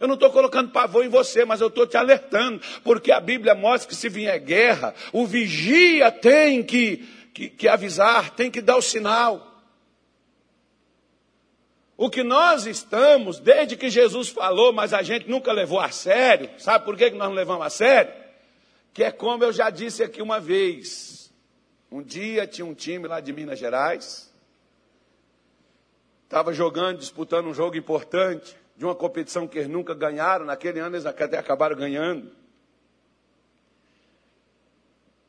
[0.00, 3.54] Eu não estou colocando pavor em você, mas eu estou te alertando, porque a Bíblia
[3.54, 8.78] mostra que se vier guerra, o vigia tem que, que, que avisar, tem que dar
[8.78, 9.62] o sinal.
[11.98, 16.48] O que nós estamos, desde que Jesus falou, mas a gente nunca levou a sério,
[16.56, 18.14] sabe por que nós não levamos a sério?
[18.94, 21.30] Que é como eu já disse aqui uma vez.
[21.92, 24.32] Um dia tinha um time lá de Minas Gerais,
[26.24, 30.96] estava jogando, disputando um jogo importante de uma competição que eles nunca ganharam, naquele ano
[30.96, 32.32] eles até acabaram ganhando.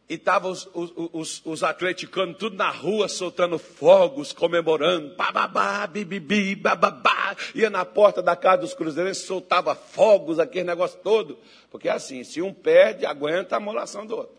[0.08, 6.56] E estavam os, os, os, os, atleticanos tudo na rua soltando fogos, comemorando, bababá, bibibi,
[6.56, 7.36] bababá.
[7.54, 11.38] Ia na porta da casa dos cruzeirenses, soltava fogos, aquele negócio todo.
[11.70, 14.38] Porque é assim, se um perde, aguenta a molação do outro.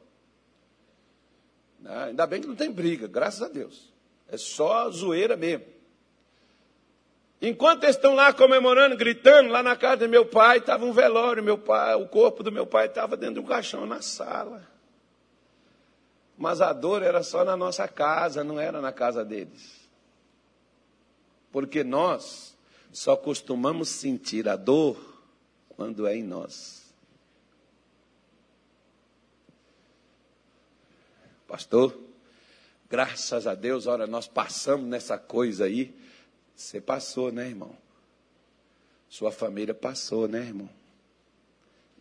[1.85, 3.92] Ainda bem que não tem briga, graças a Deus.
[4.27, 5.82] É só zoeira mesmo.
[7.44, 11.42] Enquanto eles estão lá comemorando, gritando, lá na casa do meu pai, estava um velório,
[11.42, 14.64] meu pai, o corpo do meu pai estava dentro de um caixão na sala.
[16.38, 19.90] Mas a dor era só na nossa casa, não era na casa deles.
[21.50, 22.57] Porque nós
[22.92, 24.96] só costumamos sentir a dor
[25.70, 26.94] quando é em nós.
[31.48, 31.92] Pastor,
[32.88, 36.00] graças a Deus, olha, nós passamos nessa coisa aí
[36.54, 37.76] você passou, né, irmão?
[39.08, 40.70] Sua família passou, né, irmão?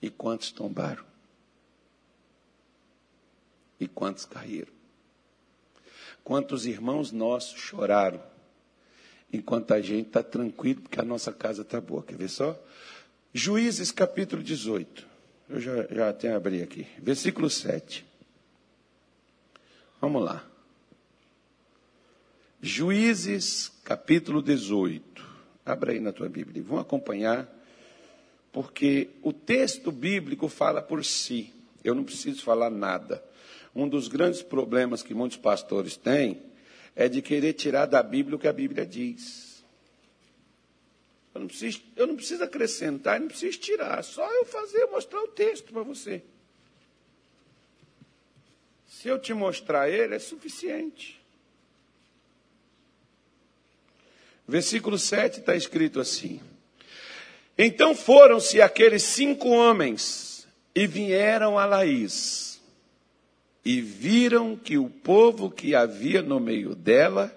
[0.01, 1.03] E quantos tombaram?
[3.79, 4.71] E quantos caíram?
[6.23, 8.21] Quantos irmãos nossos choraram?
[9.33, 12.03] Enquanto a gente está tranquilo, porque a nossa casa está boa.
[12.03, 12.57] Quer ver só?
[13.33, 15.07] Juízes capítulo 18.
[15.49, 16.87] Eu já, já até abri aqui.
[16.99, 18.05] Versículo 7.
[19.99, 20.50] Vamos lá.
[22.63, 25.28] Juízes capítulo 18.
[25.65, 26.62] Abra aí na tua Bíblia.
[26.62, 27.52] Vão acompanhar,
[28.52, 31.52] porque o texto bíblico fala por si.
[31.84, 33.24] Eu não preciso falar nada.
[33.76, 36.39] Um dos grandes problemas que muitos pastores têm
[36.95, 39.65] é de querer tirar da Bíblia o que a Bíblia diz.
[41.34, 45.30] Eu não preciso, eu não preciso acrescentar, não preciso tirar, só eu fazer, mostrar o
[45.30, 46.21] texto para você.
[48.86, 51.20] Se eu te mostrar ele, é suficiente.
[54.47, 56.41] Versículo 7 está escrito assim:
[57.58, 62.62] Então foram-se aqueles cinco homens e vieram a Laís
[63.63, 67.36] e viram que o povo que havia no meio dela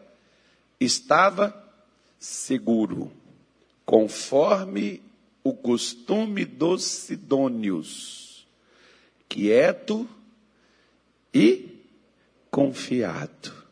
[0.81, 1.55] estava
[2.19, 3.12] seguro,
[3.85, 5.03] conforme
[5.43, 8.47] o costume dos sidônios,
[9.29, 10.09] quieto
[11.33, 11.69] e
[12.51, 13.63] confiado.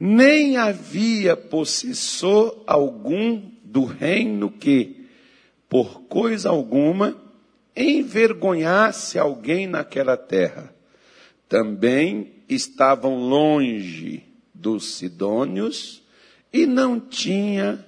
[0.00, 5.06] Nem havia possessor algum do reino que,
[5.68, 7.16] por coisa alguma,
[7.76, 10.74] envergonhasse alguém naquela terra
[11.50, 16.00] também estavam longe dos sidônios
[16.52, 17.84] e não tinha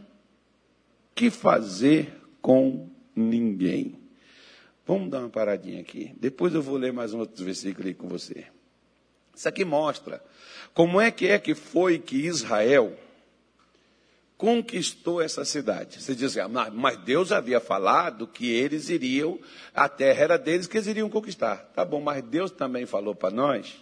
[1.14, 3.94] que fazer com ninguém.
[4.84, 6.12] Vamos dar uma paradinha aqui.
[6.18, 8.46] Depois eu vou ler mais um outro versículo aí com você.
[9.32, 10.20] Isso aqui mostra
[10.74, 12.96] como é que é que foi que Israel
[14.42, 16.02] conquistou essa cidade.
[16.02, 19.38] Você diz, assim, mas Deus havia falado que eles iriam,
[19.72, 21.70] a terra era deles que eles iriam conquistar.
[21.72, 23.72] Tá bom, mas Deus também falou para nós,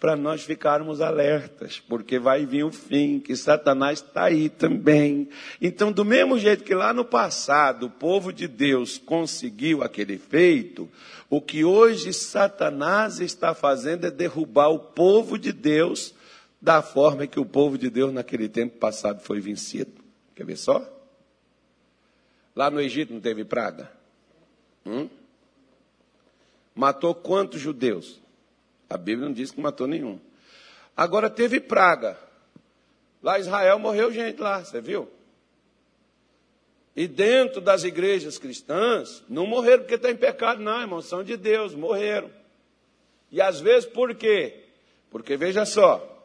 [0.00, 5.28] para nós ficarmos alertas, porque vai vir o fim, que Satanás está aí também.
[5.60, 10.88] Então, do mesmo jeito que lá no passado o povo de Deus conseguiu aquele feito,
[11.28, 16.14] o que hoje Satanás está fazendo é derrubar o povo de Deus
[16.60, 19.92] da forma que o povo de Deus naquele tempo passado foi vencido.
[20.34, 20.84] Quer ver só?
[22.54, 23.90] Lá no Egito não teve praga?
[24.84, 25.08] Hum?
[26.74, 28.20] Matou quantos judeus?
[28.90, 30.18] A Bíblia não diz que matou nenhum.
[30.96, 32.18] Agora teve praga.
[33.22, 35.08] Lá em Israel morreu gente lá, você viu?
[36.96, 41.36] E dentro das igrejas cristãs, não morreram porque está em pecado, não, irmão, são de
[41.36, 42.30] Deus, morreram.
[43.30, 44.64] E às vezes por quê?
[45.10, 46.17] Porque veja só,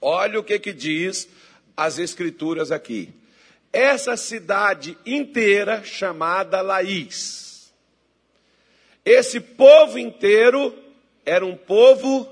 [0.00, 1.28] Olha o que, que diz
[1.76, 3.12] as escrituras aqui.
[3.72, 7.72] Essa cidade inteira chamada Laís.
[9.04, 10.76] Esse povo inteiro
[11.24, 12.28] era um povo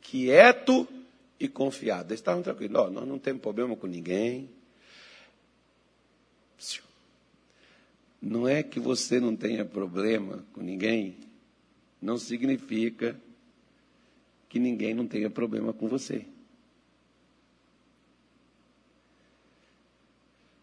[0.00, 0.86] quieto
[1.38, 2.10] e confiado.
[2.10, 2.92] Eles estavam tranquilos.
[2.92, 4.48] Nós não temos problema com ninguém.
[8.22, 11.16] Não é que você não tenha problema com ninguém,
[12.00, 13.20] não significa
[14.48, 16.24] que ninguém não tenha problema com você.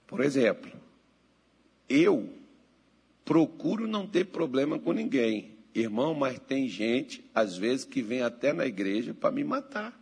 [0.09, 0.71] Por exemplo,
[1.87, 2.27] eu
[3.23, 5.55] procuro não ter problema com ninguém.
[5.73, 9.95] Irmão, mas tem gente, às vezes, que vem até na igreja para me matar.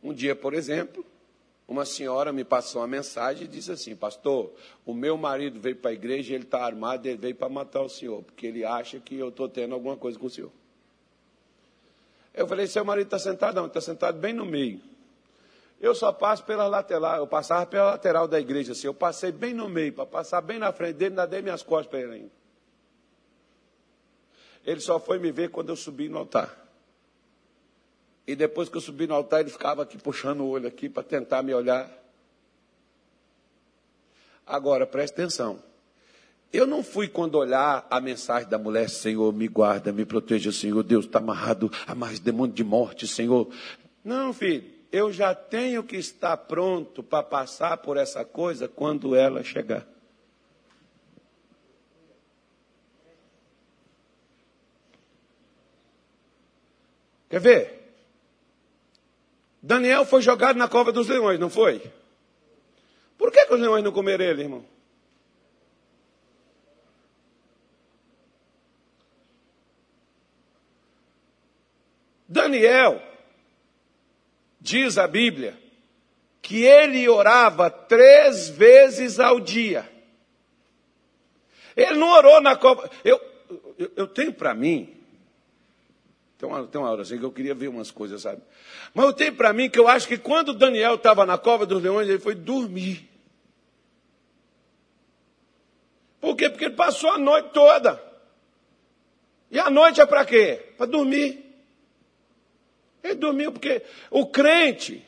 [0.00, 1.04] Um dia, por exemplo,
[1.66, 4.54] uma senhora me passou uma mensagem e disse assim: Pastor,
[4.86, 7.88] o meu marido veio para a igreja, ele está armado, ele veio para matar o
[7.88, 10.52] senhor, porque ele acha que eu estou tendo alguma coisa com o senhor.
[12.32, 13.56] Eu falei: Seu marido está sentado?
[13.56, 14.80] Não, está sentado bem no meio.
[15.80, 19.54] Eu só passo pela lateral, eu passava pela lateral da igreja, assim, eu passei bem
[19.54, 22.30] no meio, para passar bem na frente dele, ainda dei minhas costas para ele ainda.
[24.64, 26.66] Ele só foi me ver quando eu subi no altar.
[28.26, 31.02] E depois que eu subi no altar, ele ficava aqui puxando o olho aqui para
[31.02, 31.90] tentar me olhar.
[34.44, 35.62] Agora, preste atenção.
[36.52, 40.82] Eu não fui quando olhar a mensagem da mulher, Senhor, me guarda, me proteja, Senhor,
[40.82, 43.48] Deus está amarrado a mais demônio de morte, Senhor.
[44.04, 49.42] Não, filho eu já tenho que estar pronto para passar por essa coisa quando ela
[49.42, 49.86] chegar.
[57.28, 57.78] Quer ver?
[59.62, 61.92] Daniel foi jogado na cova dos leões, não foi?
[63.18, 64.64] Por que, que os leões não comeram ele, irmão?
[72.26, 73.02] Daniel
[74.68, 75.58] diz a Bíblia,
[76.42, 79.88] que ele orava três vezes ao dia.
[81.76, 82.90] Ele não orou na cova.
[83.04, 83.20] Eu,
[83.78, 84.94] eu, eu tenho para mim,
[86.38, 88.42] tem uma, tem uma hora assim que eu queria ver umas coisas, sabe?
[88.94, 91.82] Mas eu tenho para mim que eu acho que quando Daniel estava na cova dos
[91.82, 93.08] leões, ele foi dormir.
[96.20, 96.48] Por quê?
[96.48, 98.02] Porque ele passou a noite toda.
[99.50, 100.74] E a noite é para quê?
[100.76, 101.47] Para dormir.
[103.08, 105.02] Ele dormiu porque o crente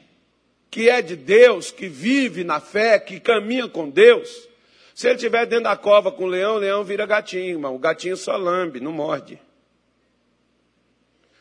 [0.71, 4.49] que é de Deus, que vive na fé, que caminha com Deus,
[4.95, 7.75] se ele estiver dentro da cova com o leão, o leão vira gatinho, irmão.
[7.75, 9.41] O gatinho só lambe, não morde.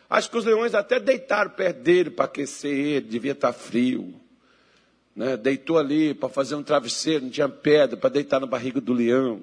[0.09, 4.13] Acho que os leões até deitaram perto dele para aquecer ele, devia estar frio.
[5.15, 5.37] Né?
[5.37, 9.41] Deitou ali para fazer um travesseiro, não tinha pedra, para deitar na barriga do leão.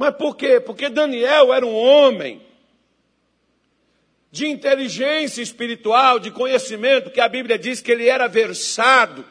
[0.00, 0.58] Mas por quê?
[0.58, 2.40] Porque Daniel era um homem
[4.32, 9.26] de inteligência espiritual, de conhecimento, que a Bíblia diz que ele era versado.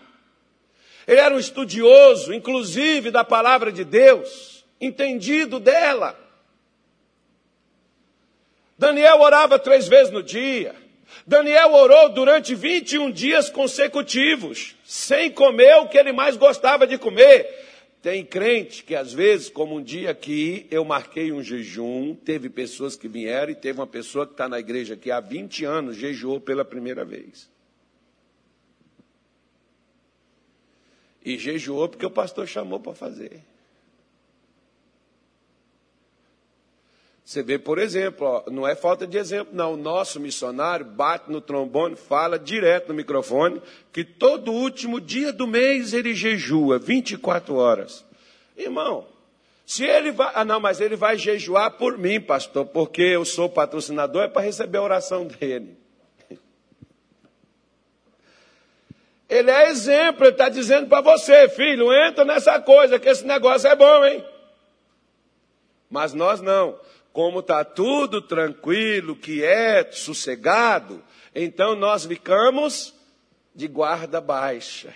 [1.08, 6.16] Ele era um estudioso, inclusive da palavra de Deus, entendido dela.
[8.78, 10.76] Daniel orava três vezes no dia.
[11.26, 17.69] Daniel orou durante 21 dias consecutivos, sem comer o que ele mais gostava de comer.
[18.02, 22.96] Tem crente que às vezes, como um dia aqui, eu marquei um jejum, teve pessoas
[22.96, 26.40] que vieram e teve uma pessoa que está na igreja aqui há 20 anos, jejuou
[26.40, 27.50] pela primeira vez.
[31.24, 33.44] E jejuou porque o pastor chamou para fazer.
[37.30, 39.74] Você vê, por exemplo, ó, não é falta de exemplo, não.
[39.74, 43.62] O nosso missionário bate no trombone, fala direto no microfone,
[43.94, 48.04] que todo último dia do mês ele jejua, 24 horas.
[48.58, 49.06] Irmão,
[49.64, 50.32] se ele vai.
[50.34, 54.42] Ah, não, mas ele vai jejuar por mim, pastor, porque eu sou patrocinador, é para
[54.42, 55.78] receber a oração dele.
[59.30, 63.70] Ele é exemplo, ele está dizendo para você, filho, entra nessa coisa, que esse negócio
[63.70, 64.26] é bom, hein?
[65.88, 66.76] Mas nós não
[67.12, 71.04] como está tudo tranquilo, quieto, sossegado,
[71.34, 72.94] então nós ficamos
[73.54, 74.94] de guarda baixa.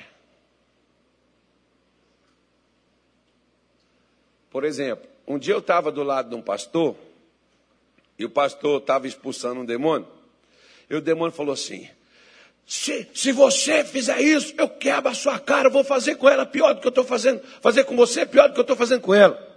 [4.50, 6.96] Por exemplo, um dia eu estava do lado de um pastor,
[8.18, 10.08] e o pastor estava expulsando um demônio,
[10.90, 11.90] e o demônio falou assim:
[12.66, 16.74] se, se você fizer isso, eu quebro a sua cara, vou fazer com ela pior
[16.74, 19.14] do que eu estou fazendo, fazer com você pior do que eu estou fazendo com
[19.14, 19.53] ela.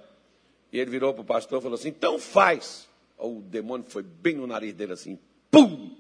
[0.77, 2.87] E ele virou para o pastor e falou assim: então faz.
[3.16, 5.18] O demônio foi bem no nariz dele assim,
[5.51, 5.97] pum!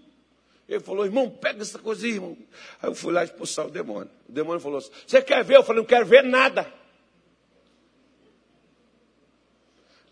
[0.68, 2.36] Ele falou, irmão, pega essa coisa aí, irmão.
[2.82, 4.10] Aí eu fui lá expulsar o demônio.
[4.28, 5.56] O demônio falou assim: Você quer ver?
[5.56, 6.70] Eu falei, não quero ver nada.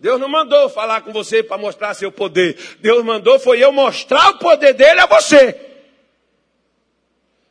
[0.00, 2.56] Deus não mandou falar com você para mostrar seu poder.
[2.80, 5.60] Deus mandou foi eu mostrar o poder dele a você.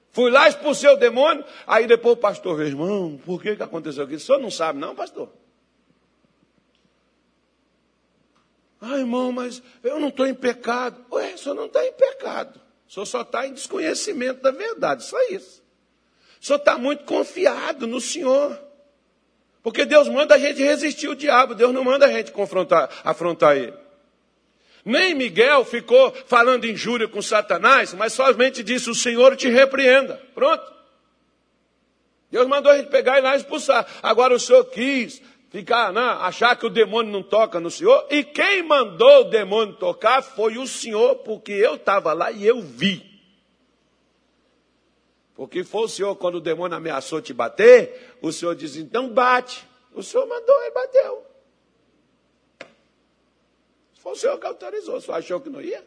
[0.10, 1.46] Fui lá, expulsei o demônio.
[1.68, 4.18] Aí depois o pastor veio, irmão, por que, que aconteceu aquilo?
[4.18, 5.43] O senhor não sabe, não, pastor?
[8.86, 11.06] Ah, irmão, mas eu não estou em pecado.
[11.10, 12.60] Ué, o senhor não está em pecado.
[12.86, 15.64] O senhor só está em desconhecimento da verdade, só isso.
[16.42, 18.60] O senhor está muito confiado no Senhor.
[19.62, 23.56] Porque Deus manda a gente resistir o diabo, Deus não manda a gente confrontar, afrontar
[23.56, 23.74] ele.
[24.84, 30.22] Nem Miguel ficou falando injúria com Satanás, mas somente disse: O Senhor te repreenda.
[30.36, 30.74] Pronto.
[32.30, 33.88] Deus mandou a gente pegar e lá expulsar.
[34.02, 35.22] Agora o Senhor quis
[35.54, 38.08] ficar, né, achar que o demônio não toca no Senhor.
[38.10, 42.60] E quem mandou o demônio tocar foi o Senhor, porque eu estava lá e eu
[42.60, 43.14] vi.
[45.36, 49.64] Porque foi o Senhor, quando o demônio ameaçou te bater, o Senhor diz, então bate.
[49.94, 51.24] O Senhor mandou, ele bateu.
[53.94, 55.86] Foi o Senhor que autorizou, o Senhor achou que não ia?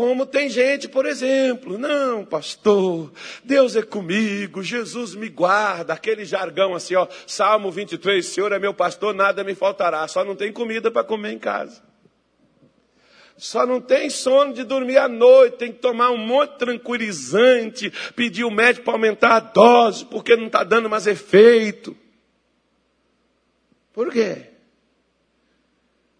[0.00, 3.12] Como tem gente, por exemplo, não, pastor,
[3.44, 8.72] Deus é comigo, Jesus me guarda, aquele jargão assim, ó, Salmo 23, Senhor é meu
[8.72, 11.82] pastor, nada me faltará, só não tem comida para comer em casa.
[13.36, 17.92] Só não tem sono de dormir à noite, tem que tomar um monte de tranquilizante,
[18.16, 21.94] pedir o médico para aumentar a dose, porque não está dando mais efeito.
[23.92, 24.49] Por quê?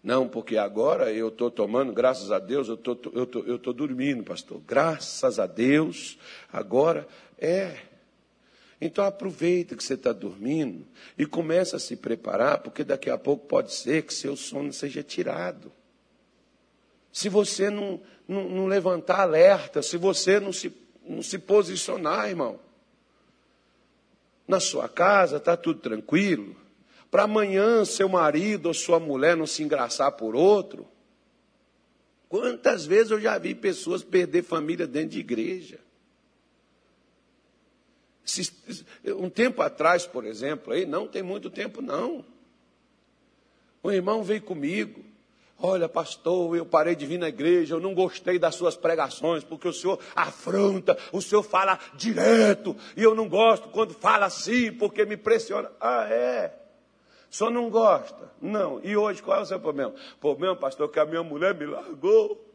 [0.03, 3.71] Não, porque agora eu estou tomando, graças a Deus, eu tô, estou tô, eu tô
[3.71, 4.59] dormindo, pastor.
[4.65, 6.17] Graças a Deus,
[6.51, 7.77] agora é.
[8.79, 13.45] Então aproveita que você está dormindo e começa a se preparar, porque daqui a pouco
[13.45, 15.71] pode ser que seu sono seja tirado.
[17.11, 20.73] Se você não, não, não levantar alerta, se você não se,
[21.07, 22.59] não se posicionar, irmão.
[24.47, 26.55] Na sua casa está tudo tranquilo,
[27.11, 30.87] para amanhã seu marido ou sua mulher não se engraçar por outro.
[32.29, 35.79] Quantas vezes eu já vi pessoas perder família dentro de igreja?
[39.17, 42.23] Um tempo atrás, por exemplo, aí não tem muito tempo não.
[43.83, 45.03] Um irmão veio comigo.
[45.59, 49.67] Olha, pastor, eu parei de vir na igreja, eu não gostei das suas pregações, porque
[49.67, 55.05] o senhor afronta, o senhor fala direto, e eu não gosto quando fala assim, porque
[55.05, 55.69] me pressiona.
[55.79, 56.60] Ah, é?
[57.31, 58.29] Senhor não gosta?
[58.41, 58.81] Não.
[58.83, 59.93] E hoje qual é o seu problema?
[60.19, 62.45] Problema, pastor, que a minha mulher me largou.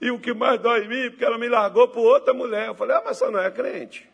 [0.00, 2.68] E o que mais dói em mim, porque ela me largou por outra mulher.
[2.68, 4.08] Eu falei, ah, mas você não é crente.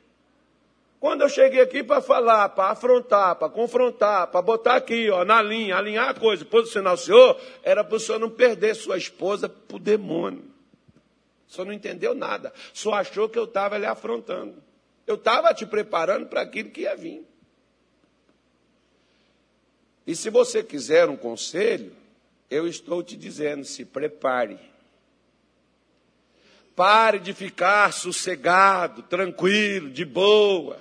[0.98, 5.40] Quando eu cheguei aqui para falar, para afrontar, para confrontar, para botar aqui, ó, na
[5.40, 9.48] linha, alinhar a coisa, posicionar o senhor, era para o senhor não perder sua esposa
[9.48, 10.42] para o demônio.
[11.46, 12.52] O senhor não entendeu nada.
[12.72, 14.60] Só achou que eu estava lhe afrontando.
[15.06, 17.24] Eu estava te preparando para aquilo que ia vir.
[20.06, 21.92] E se você quiser um conselho,
[22.50, 24.58] eu estou te dizendo, se prepare.
[26.76, 30.78] Pare de ficar sossegado, tranquilo, de boa.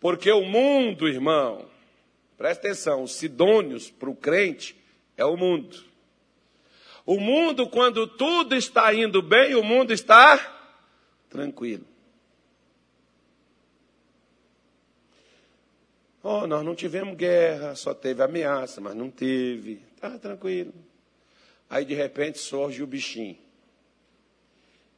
[0.00, 1.66] Porque o mundo, irmão,
[2.36, 4.76] presta atenção, os sidônios para o crente
[5.16, 5.82] é o mundo.
[7.06, 10.38] O mundo, quando tudo está indo bem, o mundo está
[11.28, 11.91] tranquilo.
[16.22, 19.82] Oh, nós não tivemos guerra, só teve ameaça, mas não teve.
[20.00, 20.72] Tá tranquilo.
[21.68, 23.38] Aí de repente surge o bichinho.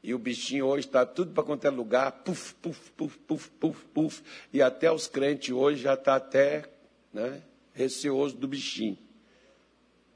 [0.03, 3.85] E o bichinho hoje está tudo para quanto é lugar, puf, puf, puf, puf, puf,
[3.87, 4.23] puf.
[4.53, 6.69] E até os crentes hoje já está até
[7.11, 7.41] né,
[7.73, 8.99] receoso do bichinho.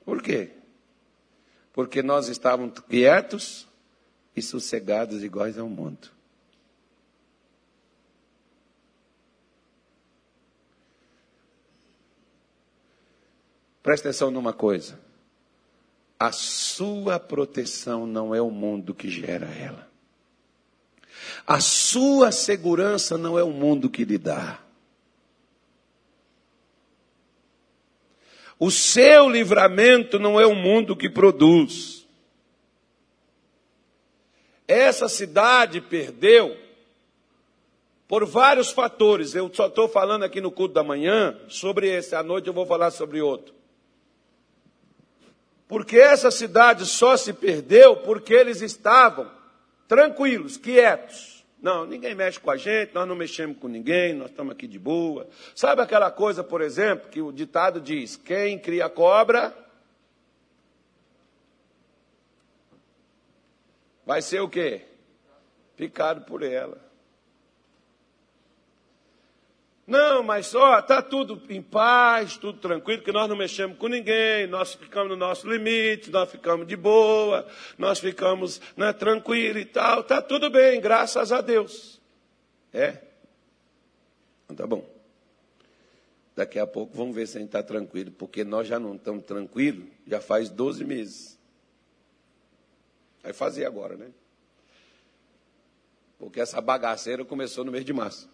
[0.05, 0.51] Por quê?
[1.73, 3.67] Porque nós estávamos quietos
[4.37, 6.18] e sossegados iguais ao mundo.
[13.89, 15.01] Presta atenção numa coisa.
[16.21, 19.89] A sua proteção não é o mundo que gera ela.
[21.47, 24.61] A sua segurança não é o mundo que lhe dá.
[28.59, 32.07] O seu livramento não é o mundo que produz.
[34.67, 36.55] Essa cidade perdeu
[38.07, 39.35] por vários fatores.
[39.35, 42.67] Eu só estou falando aqui no culto da manhã sobre esse, à noite eu vou
[42.67, 43.57] falar sobre outro.
[45.69, 49.31] Porque essa cidade só se perdeu porque eles estavam
[49.87, 51.45] tranquilos, quietos.
[51.61, 54.79] Não, ninguém mexe com a gente, nós não mexemos com ninguém, nós estamos aqui de
[54.79, 55.29] boa.
[55.55, 59.53] Sabe aquela coisa, por exemplo, que o ditado diz: quem cria cobra
[64.07, 64.83] vai ser o quê?
[65.77, 66.88] Picado por ela.
[69.89, 74.47] Não, mas só está tudo em paz, tudo tranquilo, que nós não mexemos com ninguém,
[74.47, 77.47] nós ficamos no nosso limite, nós ficamos de boa,
[77.79, 81.99] nós ficamos né, tranquilo e tal, está tudo bem, graças a Deus.
[82.71, 82.99] É?
[84.45, 84.87] Então tá bom.
[86.37, 89.25] Daqui a pouco vamos ver se a gente está tranquilo, porque nós já não estamos
[89.25, 91.39] tranquilos, já faz 12 meses.
[93.23, 94.11] Vai fazer agora, né?
[96.19, 98.29] Porque essa bagaceira começou no mês de março.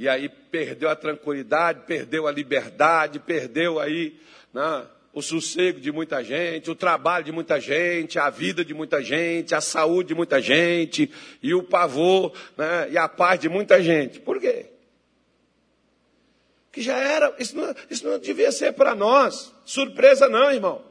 [0.00, 4.18] E aí perdeu a tranquilidade, perdeu a liberdade, perdeu aí
[4.50, 9.02] né, o sossego de muita gente, o trabalho de muita gente, a vida de muita
[9.02, 13.82] gente, a saúde de muita gente, e o pavor né, e a paz de muita
[13.82, 14.20] gente.
[14.20, 14.70] Por quê?
[16.72, 20.82] Que já era, isso não, isso não devia ser para nós, surpresa não, irmão.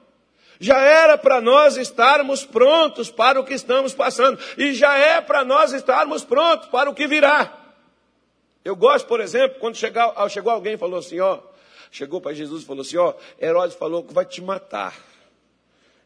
[0.59, 5.43] Já era para nós estarmos prontos para o que estamos passando, e já é para
[5.43, 7.58] nós estarmos prontos para o que virá.
[8.69, 11.39] Eu gosto, por exemplo, quando chegar, chegou alguém e falou assim, ó,
[11.89, 14.95] chegou para Jesus e falou assim, ó, Herodes falou que vai te matar.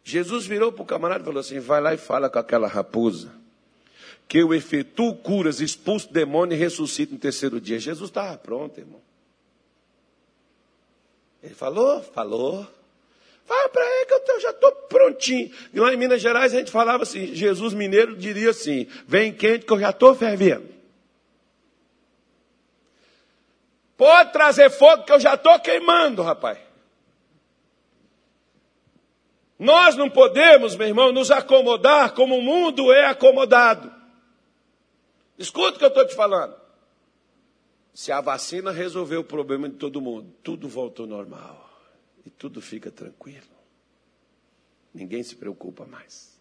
[0.02, 3.34] Jesus virou para o camarada e falou assim, vai lá e fala com aquela raposa,
[4.30, 7.78] que eu efetuo curas, expulso demônio e ressuscito no terceiro dia.
[7.78, 9.02] Jesus estava pronto, irmão.
[11.44, 12.66] Ele falou, falou.
[13.46, 15.52] Fala para ele que eu já estou prontinho.
[15.74, 19.66] E lá em Minas Gerais a gente falava assim, Jesus Mineiro diria assim, vem quente
[19.66, 20.73] que eu já estou fervendo.
[23.96, 26.58] Pode trazer fogo que eu já estou queimando, rapaz.
[29.58, 33.94] Nós não podemos, meu irmão, nos acomodar como o mundo é acomodado.
[35.38, 36.56] Escuta o que eu estou te falando.
[37.94, 41.70] Se a vacina resolveu o problema de todo mundo, tudo volta ao normal.
[42.26, 43.54] E tudo fica tranquilo.
[44.94, 46.33] Ninguém se preocupa mais.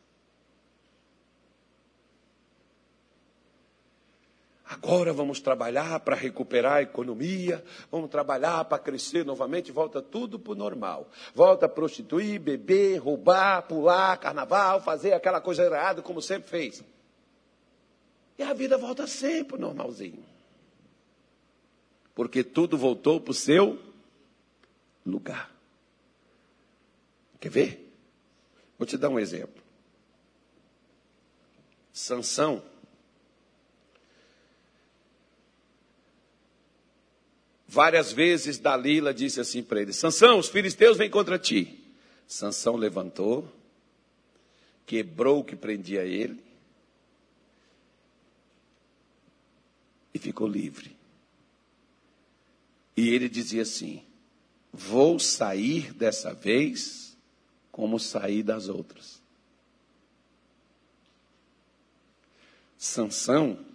[4.73, 10.53] Agora vamos trabalhar para recuperar a economia, vamos trabalhar para crescer novamente, volta tudo para
[10.53, 11.09] o normal.
[11.35, 16.85] Volta a prostituir, beber, roubar, pular, carnaval, fazer aquela coisa errada como sempre fez.
[18.39, 20.33] E a vida volta sempre normalzinho.
[22.15, 23.81] porque tudo voltou para o seu
[25.05, 25.51] lugar.
[27.41, 27.95] Quer ver?
[28.79, 29.63] Vou te dar um exemplo.
[31.93, 32.63] Sansão
[37.73, 41.83] Várias vezes Dalila disse assim para ele: Sansão, os filisteus vêm contra ti.
[42.29, 43.51] Sansão levantou,
[44.85, 46.39] quebrou o que prendia ele
[50.13, 50.95] e ficou livre.
[52.95, 54.05] E ele dizia assim:
[54.71, 57.17] Vou sair dessa vez
[57.71, 59.23] como saí das outras.
[62.77, 63.72] Sansão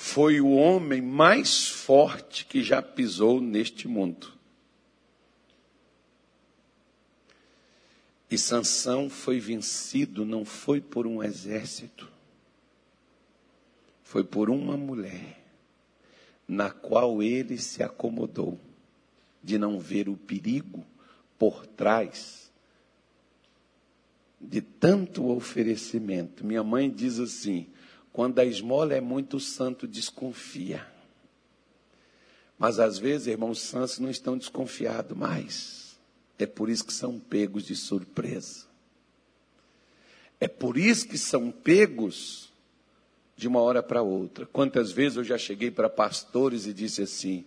[0.00, 4.32] foi o homem mais forte que já pisou neste mundo.
[8.30, 12.08] E Sansão foi vencido não foi por um exército,
[14.04, 15.44] foi por uma mulher
[16.46, 18.56] na qual ele se acomodou
[19.42, 20.86] de não ver o perigo
[21.36, 22.52] por trás
[24.40, 26.46] de tanto oferecimento.
[26.46, 27.66] Minha mãe diz assim:
[28.18, 30.84] quando a esmola é muito, o santo desconfia.
[32.58, 35.96] Mas às vezes, irmãos santos não estão desconfiados mais.
[36.36, 38.66] É por isso que são pegos de surpresa.
[40.40, 42.52] É por isso que são pegos
[43.36, 44.46] de uma hora para outra.
[44.46, 47.44] Quantas vezes eu já cheguei para pastores e disse assim: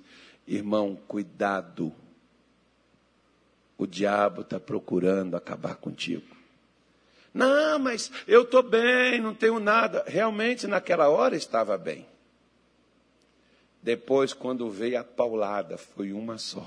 [0.48, 1.94] irmão, cuidado,
[3.78, 6.41] o diabo está procurando acabar contigo.
[7.34, 10.04] Não, mas eu estou bem, não tenho nada.
[10.06, 12.06] Realmente, naquela hora estava bem.
[13.82, 16.66] Depois, quando veio a paulada, foi uma só.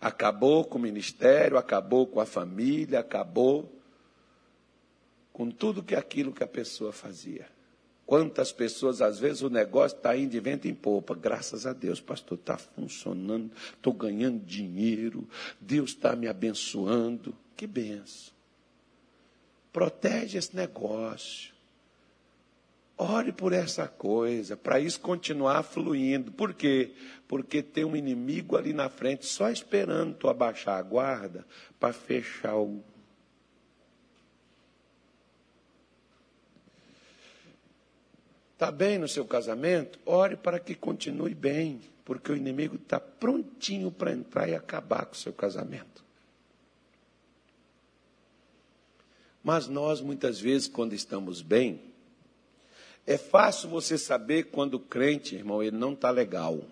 [0.00, 3.72] Acabou com o ministério, acabou com a família, acabou
[5.32, 7.46] com tudo que aquilo que a pessoa fazia.
[8.06, 11.14] Quantas pessoas, às vezes, o negócio está indo de vento em popa.
[11.14, 15.28] Graças a Deus, pastor, está funcionando, estou ganhando dinheiro,
[15.60, 17.34] Deus está me abençoando.
[17.56, 18.35] Que benção.
[19.76, 21.52] Protege esse negócio.
[22.96, 26.32] Ore por essa coisa, para isso continuar fluindo.
[26.32, 26.94] Por quê?
[27.28, 31.46] Porque tem um inimigo ali na frente só esperando tu abaixar a guarda
[31.78, 32.82] para fechar o.
[38.54, 39.98] Está bem no seu casamento?
[40.06, 45.12] Ore para que continue bem, porque o inimigo está prontinho para entrar e acabar com
[45.12, 46.05] o seu casamento.
[49.46, 51.80] Mas nós, muitas vezes, quando estamos bem,
[53.06, 56.64] é fácil você saber quando o crente, irmão, ele não está legal.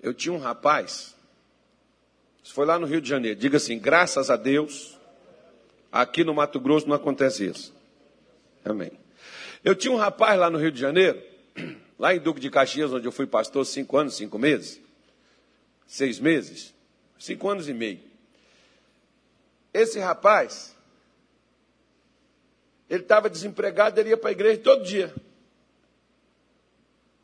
[0.00, 1.14] Eu tinha um rapaz,
[2.42, 4.98] foi lá no Rio de Janeiro, diga assim: graças a Deus,
[5.92, 7.72] aqui no Mato Grosso não acontece isso.
[8.64, 8.90] Amém.
[9.62, 11.22] Eu tinha um rapaz lá no Rio de Janeiro,
[12.00, 14.80] lá em Duque de Caxias, onde eu fui pastor cinco anos, cinco meses,
[15.86, 16.74] seis meses,
[17.16, 18.00] cinco anos e meio.
[19.72, 20.72] Esse rapaz,
[22.92, 25.14] ele estava desempregado, ele ia para a igreja todo dia.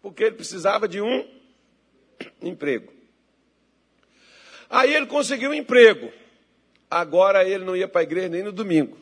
[0.00, 1.28] Porque ele precisava de um
[2.40, 2.90] emprego.
[4.70, 6.10] Aí ele conseguiu um emprego.
[6.90, 8.96] Agora ele não ia para a igreja nem no domingo.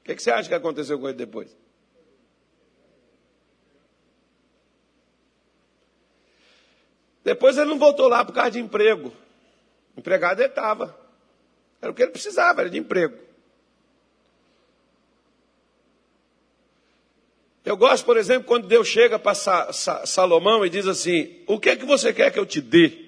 [0.00, 1.56] O que, que, você acha que aconteceu com ele depois?
[7.22, 9.12] Depois ele não voltou lá por causa de emprego.
[9.96, 10.98] Empregado ele estava.
[11.80, 13.30] Era o que ele precisava, era de emprego.
[17.64, 21.76] Eu gosto, por exemplo, quando Deus chega para Salomão e diz assim: O que é
[21.76, 23.02] que você quer que eu te dê?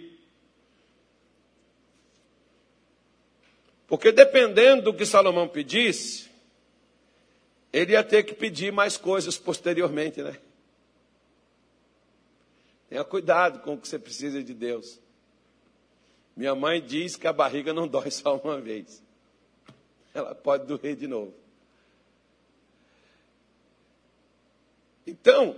[3.87, 6.31] Porque dependendo do que Salomão pedisse,
[7.73, 10.39] ele ia ter que pedir mais coisas posteriormente, né?
[12.89, 15.01] Tenha cuidado com o que você precisa de Deus.
[16.37, 19.03] Minha mãe diz que a barriga não dói só uma vez.
[20.15, 21.35] Ela pode doer de novo.
[25.07, 25.57] Então,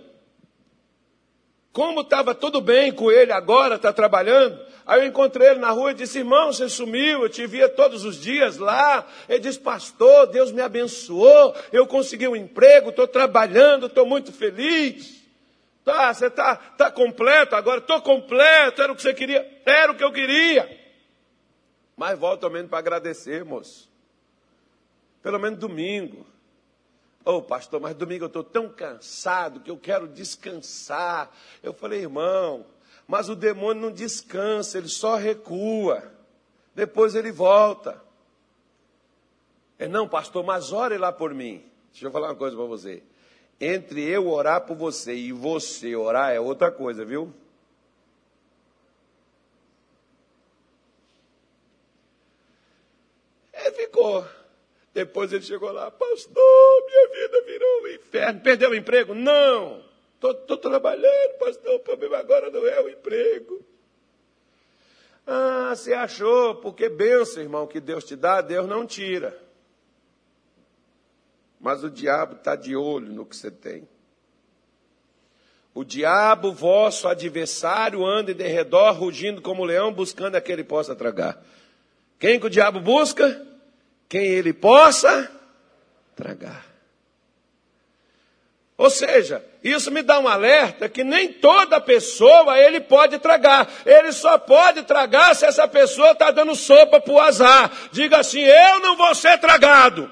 [1.73, 5.91] como estava tudo bem com ele agora, está trabalhando, aí eu encontrei ele na rua
[5.91, 9.07] e disse, irmão, você sumiu, eu te via todos os dias lá.
[9.29, 15.23] Ele disse, pastor, Deus me abençoou, eu consegui um emprego, estou trabalhando, estou muito feliz.
[15.85, 17.79] Tá, você está tá completo agora?
[17.79, 19.47] Estou completo, era o que você queria?
[19.67, 20.69] Era o que eu queria.
[21.95, 23.89] Mas volta ao menos para agradecer, moço.
[25.23, 26.27] Pelo menos domingo.
[27.27, 31.29] Ô oh, pastor, mas domingo eu estou tão cansado que eu quero descansar.
[31.61, 32.65] Eu falei, irmão,
[33.05, 36.09] mas o demônio não descansa, ele só recua.
[36.73, 38.01] Depois ele volta.
[39.77, 41.65] É não, pastor, mas ore lá por mim.
[41.91, 43.03] Deixa eu falar uma coisa para você.
[43.61, 47.35] Entre eu orar por você e você orar é outra coisa, viu?
[53.53, 54.25] Ele ficou.
[54.97, 58.41] Depois ele chegou lá, pastor, minha vida virou um inferno.
[58.41, 59.15] Perdeu o emprego?
[59.15, 59.85] Não.
[60.15, 63.63] Estou trabalhando, pastor, o problema agora não é o emprego.
[65.27, 69.39] Ah, você achou, porque benção, irmão, que Deus te dá, Deus não tira.
[71.61, 73.87] Mas o diabo está de olho no que você tem.
[75.75, 81.45] O diabo, vosso adversário, anda de redor, rugindo como leão, buscando a que possa tragar.
[82.19, 83.47] Quem que o diabo busca?
[84.09, 85.31] Quem ele possa
[86.15, 86.65] tragar.
[88.79, 93.67] Ou seja, isso me dá um alerta que nem toda pessoa ele pode tragar.
[93.87, 97.73] Ele só pode tragar se essa pessoa está dando sopa para o azar.
[97.91, 100.11] Diga assim: eu não vou ser tragado.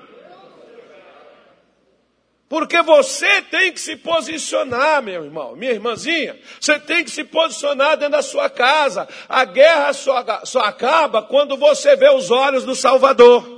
[2.49, 6.39] Porque você tem que se posicionar, meu irmão, minha irmãzinha.
[6.61, 9.09] Você tem que se posicionar dentro da sua casa.
[9.29, 13.54] A guerra só, só acaba quando você vê os olhos do Salvador.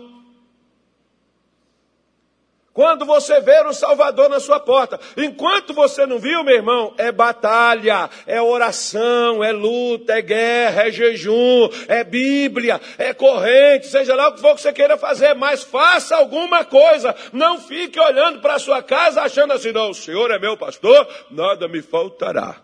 [2.76, 5.00] Quando você ver o Salvador na sua porta.
[5.16, 10.90] Enquanto você não viu, meu irmão, é batalha, é oração, é luta, é guerra, é
[10.90, 15.62] jejum, é Bíblia, é corrente, seja lá o que for que você queira fazer, mas
[15.62, 17.16] faça alguma coisa.
[17.32, 21.08] Não fique olhando para a sua casa achando assim, não, o Senhor é meu pastor,
[21.30, 22.62] nada me faltará.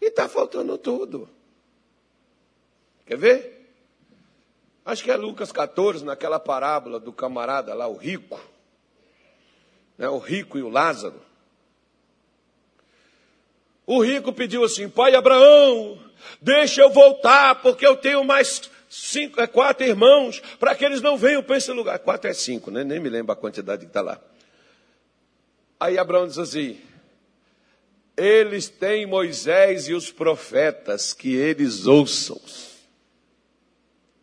[0.00, 1.28] E está faltando tudo.
[3.04, 3.55] Quer ver?
[4.86, 8.40] Acho que é Lucas 14, naquela parábola do camarada lá, o rico.
[9.98, 11.20] Né, o rico e o Lázaro.
[13.84, 15.98] O rico pediu assim: Pai Abraão,
[16.40, 21.16] deixa eu voltar, porque eu tenho mais cinco, é, quatro irmãos, para que eles não
[21.16, 21.98] venham para esse lugar.
[21.98, 22.84] Quatro é cinco, né?
[22.84, 24.20] nem me lembro a quantidade que está lá.
[25.80, 26.80] Aí Abraão diz assim:
[28.16, 32.40] Eles têm Moisés e os profetas, que eles ouçam.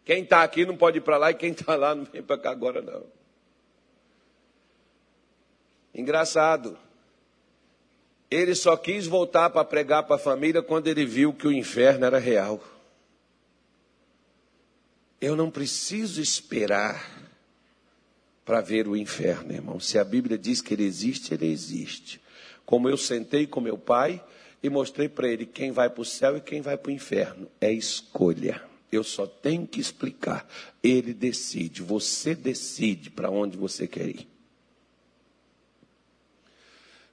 [0.06, 2.38] Quem está aqui não pode ir para lá e quem está lá não vem para
[2.38, 3.04] cá agora, não.
[5.94, 6.78] Engraçado.
[8.30, 12.06] Ele só quis voltar para pregar para a família quando ele viu que o inferno
[12.06, 12.62] era real.
[15.22, 17.24] Eu não preciso esperar
[18.44, 19.80] para ver o inferno, irmão.
[19.80, 22.20] Se a Bíblia diz que ele existe, ele existe.
[22.66, 24.22] Como eu sentei com meu pai
[24.62, 27.48] e mostrei para ele quem vai para o céu e quem vai para o inferno.
[27.62, 28.73] É escolha.
[28.94, 30.48] Eu só tenho que explicar.
[30.84, 34.28] Ele decide, você decide para onde você quer ir.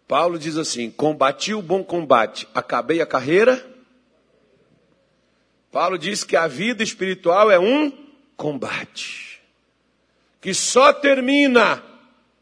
[0.06, 3.64] Paulo diz assim: combati o bom combate, acabei a carreira.
[5.70, 7.92] Paulo diz que a vida espiritual é um
[8.36, 9.40] combate,
[10.40, 11.80] que só termina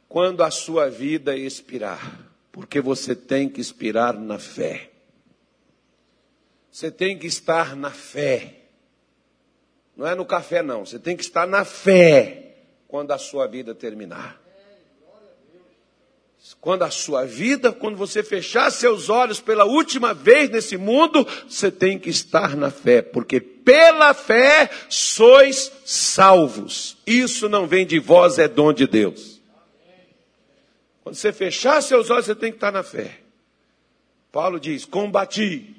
[0.08, 4.90] quando a sua vida expirar, porque você tem que expirar na fé.
[6.70, 8.57] Você tem que estar na fé.
[9.98, 10.86] Não é no café, não.
[10.86, 12.54] Você tem que estar na fé
[12.86, 14.40] quando a sua vida terminar.
[16.60, 21.68] Quando a sua vida, quando você fechar seus olhos pela última vez nesse mundo, você
[21.68, 26.96] tem que estar na fé, porque pela fé sois salvos.
[27.04, 29.42] Isso não vem de vós, é dom de Deus.
[31.02, 33.18] Quando você fechar seus olhos, você tem que estar na fé.
[34.30, 35.74] Paulo diz: combati.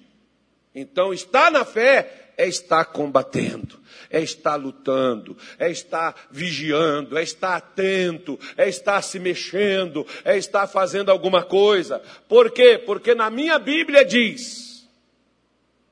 [0.76, 3.79] Então, estar na fé é estar combatendo,
[4.10, 10.68] é estar lutando, é estar vigiando, é estar atento, é estar se mexendo, é estar
[10.68, 12.02] fazendo alguma coisa.
[12.28, 12.78] Por quê?
[12.78, 14.88] Porque na minha Bíblia diz: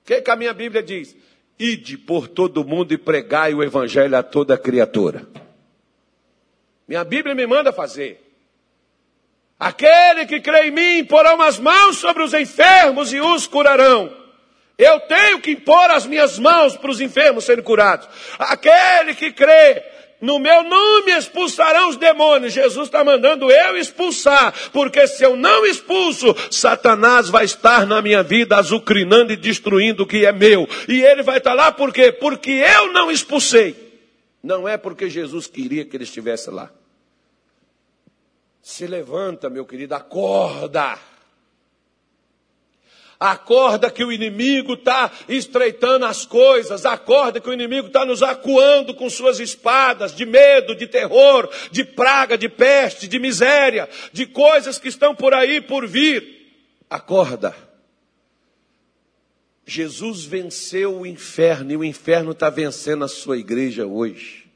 [0.02, 1.16] o que, que a minha Bíblia diz?
[1.60, 5.28] Ide por todo mundo e pregai o evangelho a toda criatura.
[6.88, 8.24] Minha Bíblia me manda fazer.
[9.60, 14.27] Aquele que crê em mim porão as mãos sobre os enfermos e os curarão.
[14.78, 18.08] Eu tenho que impor as minhas mãos para os enfermos serem curados.
[18.38, 19.84] Aquele que crê
[20.22, 22.54] no meu nome expulsarão os demônios.
[22.54, 28.22] Jesus está mandando eu expulsar, porque se eu não expulso, Satanás vai estar na minha
[28.22, 30.68] vida azucrinando e destruindo o que é meu.
[30.88, 32.12] E ele vai estar lá por quê?
[32.12, 33.76] Porque eu não expulsei.
[34.44, 36.72] Não é porque Jesus queria que ele estivesse lá.
[38.62, 40.98] Se levanta, meu querido, acorda.
[43.20, 48.94] Acorda que o inimigo está estreitando as coisas, acorda que o inimigo está nos acuando
[48.94, 54.78] com suas espadas de medo, de terror, de praga, de peste, de miséria, de coisas
[54.78, 56.48] que estão por aí por vir.
[56.88, 57.56] Acorda.
[59.66, 64.47] Jesus venceu o inferno e o inferno está vencendo a sua igreja hoje.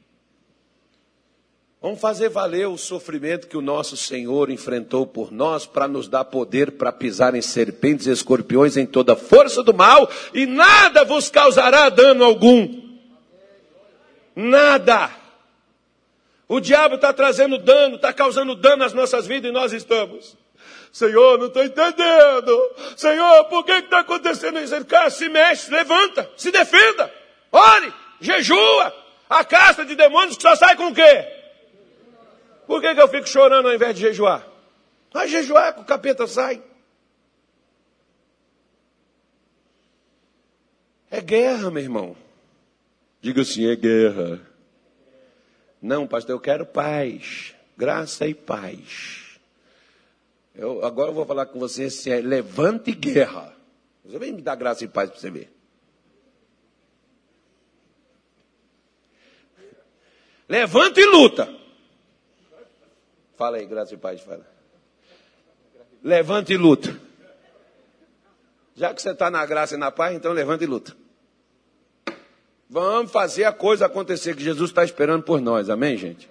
[1.82, 6.24] Vamos fazer valer o sofrimento que o nosso Senhor enfrentou por nós para nos dar
[6.24, 11.28] poder para pisar em serpentes e escorpiões em toda força do mal e nada vos
[11.28, 12.82] causará dano algum.
[14.36, 15.10] Nada.
[16.46, 20.36] O diabo está trazendo dano, está causando dano às nossas vidas e nós estamos.
[20.92, 22.70] Senhor, não estou entendendo.
[22.96, 24.84] Senhor, por que está acontecendo isso?
[24.84, 27.12] Cara, se mexe, levanta, se defenda,
[27.50, 28.94] ore, jejua.
[29.28, 31.31] A casta de demônios que só sai com o quê?
[32.72, 34.48] Por que, que eu fico chorando ao invés de jejuar?
[35.12, 36.62] Vai jejuar que o capeta sai.
[41.10, 42.16] É guerra, meu irmão.
[43.20, 44.40] Diga assim, é guerra.
[45.82, 47.54] Não, pastor, eu quero paz.
[47.76, 49.38] Graça e paz.
[50.54, 53.54] Eu, agora eu vou falar com você se é levante guerra.
[54.02, 55.52] Você vem me dar graça e paz para você ver.
[60.48, 61.61] Levanta e luta.
[63.36, 64.46] Fala aí, graça e paz, fala.
[66.02, 66.98] Levante e luta.
[68.74, 70.96] Já que você está na graça e na paz, então levante e luta.
[72.68, 76.28] Vamos fazer a coisa acontecer que Jesus está esperando por nós, amém, gente?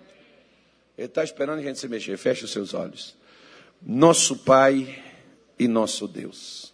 [0.98, 2.18] Ele está esperando a gente se mexer.
[2.18, 3.16] Feche os seus olhos.
[3.82, 5.02] Nosso Pai
[5.58, 6.74] e nosso Deus.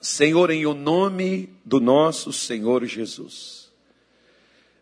[0.00, 3.70] Senhor, em o nome do nosso Senhor Jesus.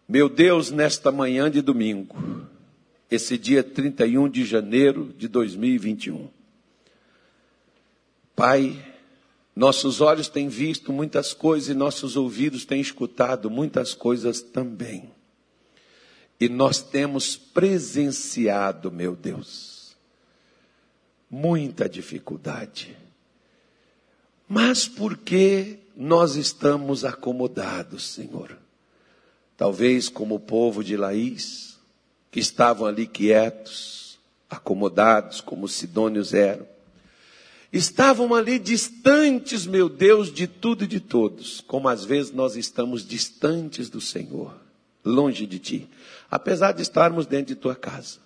[0.08, 2.14] Meu Deus, nesta manhã de domingo,
[3.14, 6.28] esse dia 31 de janeiro de 2021.
[8.34, 8.84] Pai,
[9.54, 15.10] nossos olhos têm visto muitas coisas e nossos ouvidos têm escutado muitas coisas também.
[16.40, 19.96] E nós temos presenciado, meu Deus,
[21.30, 22.96] muita dificuldade.
[24.48, 28.58] Mas por que nós estamos acomodados, Senhor?
[29.56, 31.73] Talvez como o povo de Laís,
[32.34, 34.18] que estavam ali quietos,
[34.50, 36.66] acomodados, como os sidônios eram.
[37.72, 43.06] Estavam ali distantes, meu Deus, de tudo e de todos, como às vezes nós estamos
[43.06, 44.52] distantes do Senhor,
[45.04, 45.88] longe de Ti,
[46.28, 48.18] apesar de estarmos dentro de Tua casa.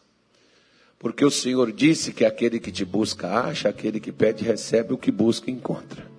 [0.99, 4.99] Porque o Senhor disse que aquele que te busca acha, aquele que pede recebe, o
[4.99, 6.11] que busca encontra.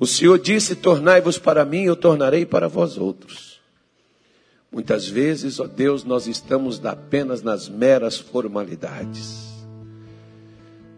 [0.00, 3.57] O Senhor disse: Tornai-vos para mim, eu tornarei para vós outros.
[4.70, 9.48] Muitas vezes, ó Deus, nós estamos apenas nas meras formalidades.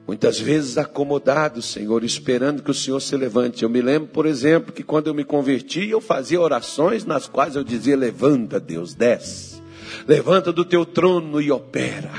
[0.06, 3.62] Muitas vezes acomodados, Senhor, esperando que o Senhor se levante.
[3.62, 7.54] Eu me lembro, por exemplo, que quando eu me converti, eu fazia orações nas quais
[7.54, 9.62] eu dizia: Levanta, Deus, desce.
[10.08, 12.10] Levanta do teu trono e opera.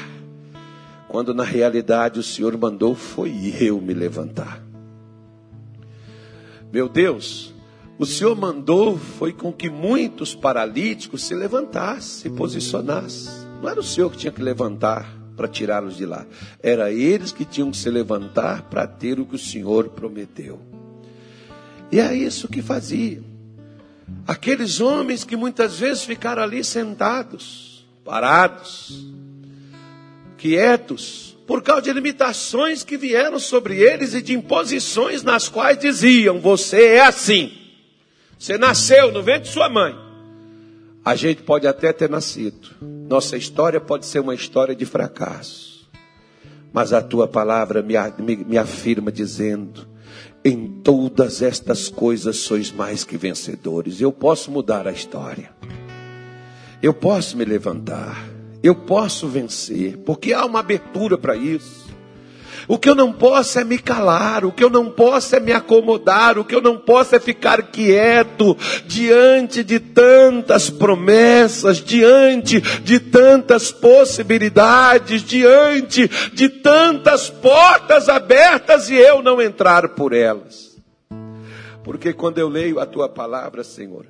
[1.10, 4.64] Quando na realidade o Senhor mandou, foi eu me levantar.
[6.72, 7.54] Meu Deus,
[7.98, 13.32] o Senhor mandou foi com que muitos paralíticos se levantassem, se posicionassem.
[13.62, 16.26] Não era o Senhor que tinha que levantar para tirá-los de lá.
[16.62, 20.60] Era eles que tinham que se levantar para ter o que o Senhor prometeu.
[21.92, 23.24] E é isso que faziam.
[24.28, 29.06] Aqueles homens que muitas vezes ficaram ali sentados, parados,
[30.38, 36.40] quietos, por causa de limitações que vieram sobre eles e de imposições nas quais diziam:
[36.40, 37.61] Você é assim.
[38.42, 39.96] Você nasceu no ventre de sua mãe.
[41.06, 42.70] A gente pode até ter nascido.
[43.08, 45.88] Nossa história pode ser uma história de fracasso.
[46.74, 49.88] Mas a tua palavra me, me, me afirma dizendo:
[50.44, 54.02] em todas estas coisas sois mais que vencedores.
[54.02, 55.52] Eu posso mudar a história.
[56.82, 58.28] Eu posso me levantar.
[58.64, 61.81] Eu posso vencer, porque há uma abertura para isso.
[62.68, 65.52] O que eu não posso é me calar, o que eu não posso é me
[65.52, 73.00] acomodar, o que eu não posso é ficar quieto diante de tantas promessas, diante de
[73.00, 80.72] tantas possibilidades, diante de tantas portas abertas e eu não entrar por elas.
[81.84, 84.06] Porque quando eu leio a tua palavra, Senhor,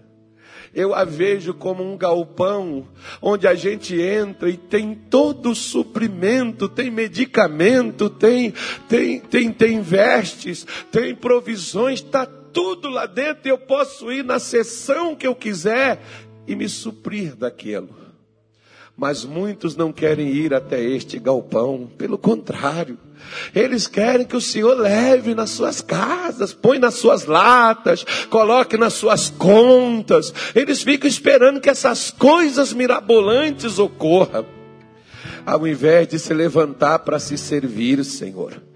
[0.74, 2.88] eu a vejo como um galpão
[3.22, 8.54] onde a gente entra e tem todo o suprimento, tem medicamento, tem,
[8.88, 13.50] tem, tem, tem vestes, tem provisões, está tudo lá dentro.
[13.50, 16.02] Eu posso ir na sessão que eu quiser
[16.48, 17.90] e me suprir daquilo.
[18.96, 22.98] Mas muitos não querem ir até este galpão, pelo contrário
[23.54, 28.94] eles querem que o Senhor leve nas suas casas, põe nas suas latas, coloque nas
[28.94, 30.34] suas contas.
[30.56, 34.46] Eles ficam esperando que essas coisas mirabolantes ocorram,
[35.46, 38.71] ao invés de se levantar para se servir, Senhor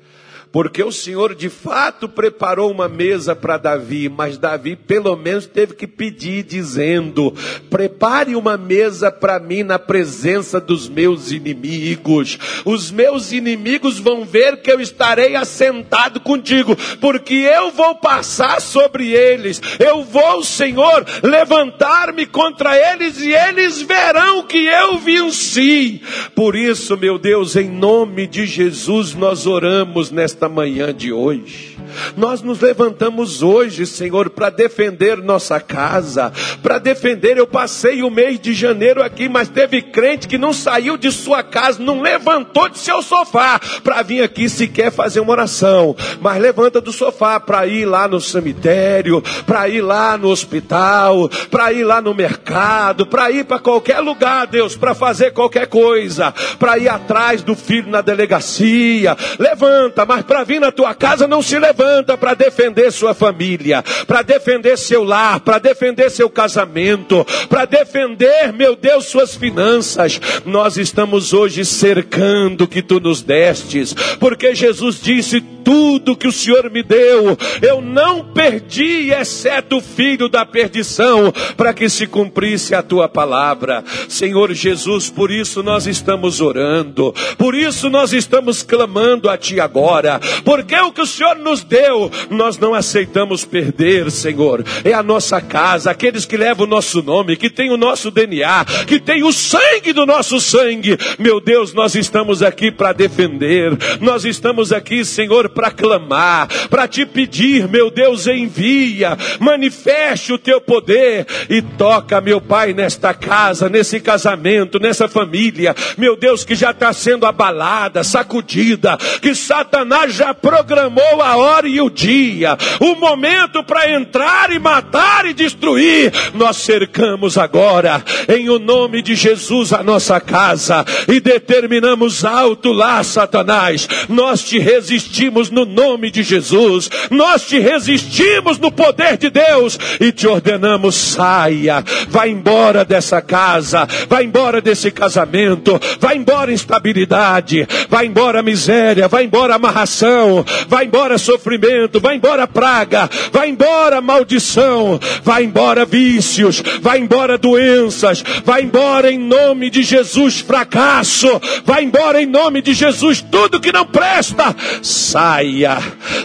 [0.56, 5.74] porque o Senhor de fato preparou uma mesa para Davi, mas Davi pelo menos teve
[5.74, 7.34] que pedir, dizendo:
[7.70, 12.40] prepare uma mesa para mim na presença dos meus inimigos.
[12.64, 19.12] Os meus inimigos vão ver que eu estarei assentado contigo, porque eu vou passar sobre
[19.12, 19.62] eles.
[19.78, 26.02] Eu vou, Senhor, levantar-me contra eles e eles verão que eu venci.
[26.34, 31.76] Por isso, meu Deus, em nome de Jesus, nós oramos nesta manhã de hoje.
[32.16, 36.32] Nós nos levantamos hoje, Senhor, para defender nossa casa,
[36.62, 37.38] para defender.
[37.38, 41.44] Eu passei o mês de janeiro aqui, mas teve crente que não saiu de sua
[41.44, 46.82] casa, não levantou de seu sofá para vir aqui sequer fazer uma oração, mas levanta
[46.82, 52.02] do sofá para ir lá no cemitério, para ir lá no hospital, para ir lá
[52.02, 57.42] no mercado, para ir para qualquer lugar, Deus, para fazer qualquer coisa, para ir atrás
[57.42, 59.16] do filho na delegacia.
[59.40, 64.22] Levanta, mas para vir na tua casa não se levanta para defender sua família, para
[64.22, 70.20] defender seu lar, para defender seu casamento, para defender, meu Deus, suas finanças.
[70.46, 76.32] Nós estamos hoje cercando o que tu nos destes, porque Jesus disse: tudo que o
[76.32, 82.76] Senhor me deu, eu não perdi, exceto o filho da perdição, para que se cumprisse
[82.76, 83.84] a tua palavra.
[84.08, 90.22] Senhor Jesus, por isso nós estamos orando, por isso nós estamos clamando a ti agora,
[90.44, 94.64] porque o que o Senhor nos deu, nós não aceitamos perder, Senhor.
[94.84, 98.66] É a nossa casa, aqueles que levam o nosso nome, que tem o nosso DNA,
[98.86, 100.96] que tem o sangue do nosso sangue.
[101.18, 103.72] Meu Deus, nós estamos aqui para defender.
[104.00, 110.60] Nós estamos aqui, Senhor, para clamar, para te pedir, meu Deus, envia, manifeste o teu
[110.60, 116.72] poder e toca, meu Pai, nesta casa, nesse casamento, nessa família, meu Deus, que já
[116.72, 123.64] está sendo abalada, sacudida, que Satanás já programou a hora e o dia, o momento
[123.64, 126.12] para entrar e matar e destruir.
[126.34, 133.02] Nós cercamos agora, em o nome de Jesus, a nossa casa e determinamos alto lá,
[133.04, 133.88] Satanás.
[134.10, 136.90] Nós te resistimos no nome de Jesus.
[137.10, 143.88] Nós te resistimos no poder de Deus e te ordenamos: saia, vai embora dessa casa,
[144.08, 151.18] vai embora desse casamento, vai embora instabilidade, vai embora miséria, vai embora amarração, vai embora
[151.18, 159.12] sofrimento, vai embora praga, vai embora maldição, vai embora vícios, vai embora doenças, vai embora
[159.12, 164.56] em nome de Jesus fracasso, vai embora em nome de Jesus tudo que não presta.
[164.82, 165.35] Saia,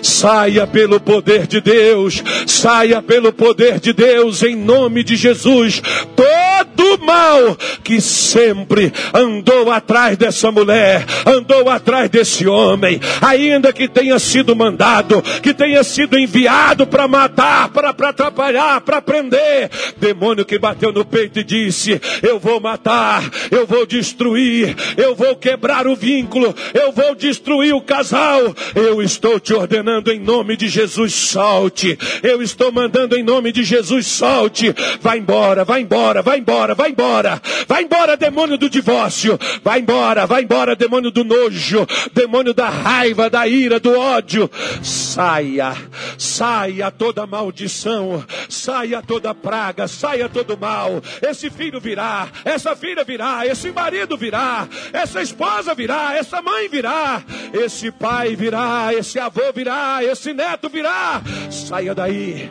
[0.02, 5.82] saia pelo poder de Deus, saia pelo poder de Deus em nome de Jesus.
[6.99, 14.55] Mal que sempre andou atrás dessa mulher, andou atrás desse homem, ainda que tenha sido
[14.55, 21.05] mandado, que tenha sido enviado para matar, para atrapalhar, para prender, demônio que bateu no
[21.05, 26.93] peito e disse: Eu vou matar, eu vou destruir, eu vou quebrar o vínculo, eu
[26.93, 31.99] vou destruir o casal, eu estou te ordenando em nome de Jesus, solte.
[32.22, 34.74] Eu estou mandando em nome de Jesus, solte.
[35.01, 37.43] Vai embora, vai embora, vai embora, vai embora.
[37.68, 39.39] Vai embora, demônio do divórcio.
[39.62, 44.51] Vai embora, vai embora, demônio do nojo, demônio da raiva, da ira, do ódio.
[44.83, 45.76] Saia,
[46.16, 51.03] saia toda maldição, saia toda praga, saia todo mal.
[51.20, 57.22] Esse filho virá, essa filha virá, esse marido virá, essa esposa virá, essa mãe virá,
[57.53, 61.20] esse pai virá, esse avô virá, esse neto virá.
[61.51, 62.51] Saia daí.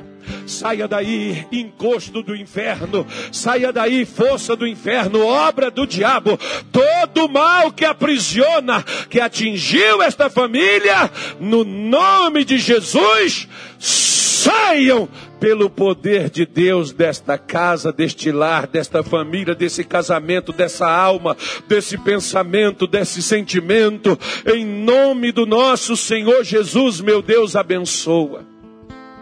[0.49, 3.05] Saia daí, encosto do inferno.
[3.31, 6.39] Saia daí, força do inferno, obra do diabo.
[6.71, 13.47] Todo mal que aprisiona, que atingiu esta família, no nome de Jesus,
[13.77, 15.07] saiam
[15.39, 21.37] pelo poder de Deus desta casa, deste lar, desta família, desse casamento, dessa alma,
[21.67, 24.19] desse pensamento, desse sentimento.
[24.45, 28.58] Em nome do nosso Senhor Jesus, meu Deus, abençoa.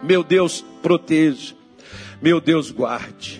[0.02, 1.54] Meu Deus, proteja.
[2.22, 3.36] Meu Deus, guarde.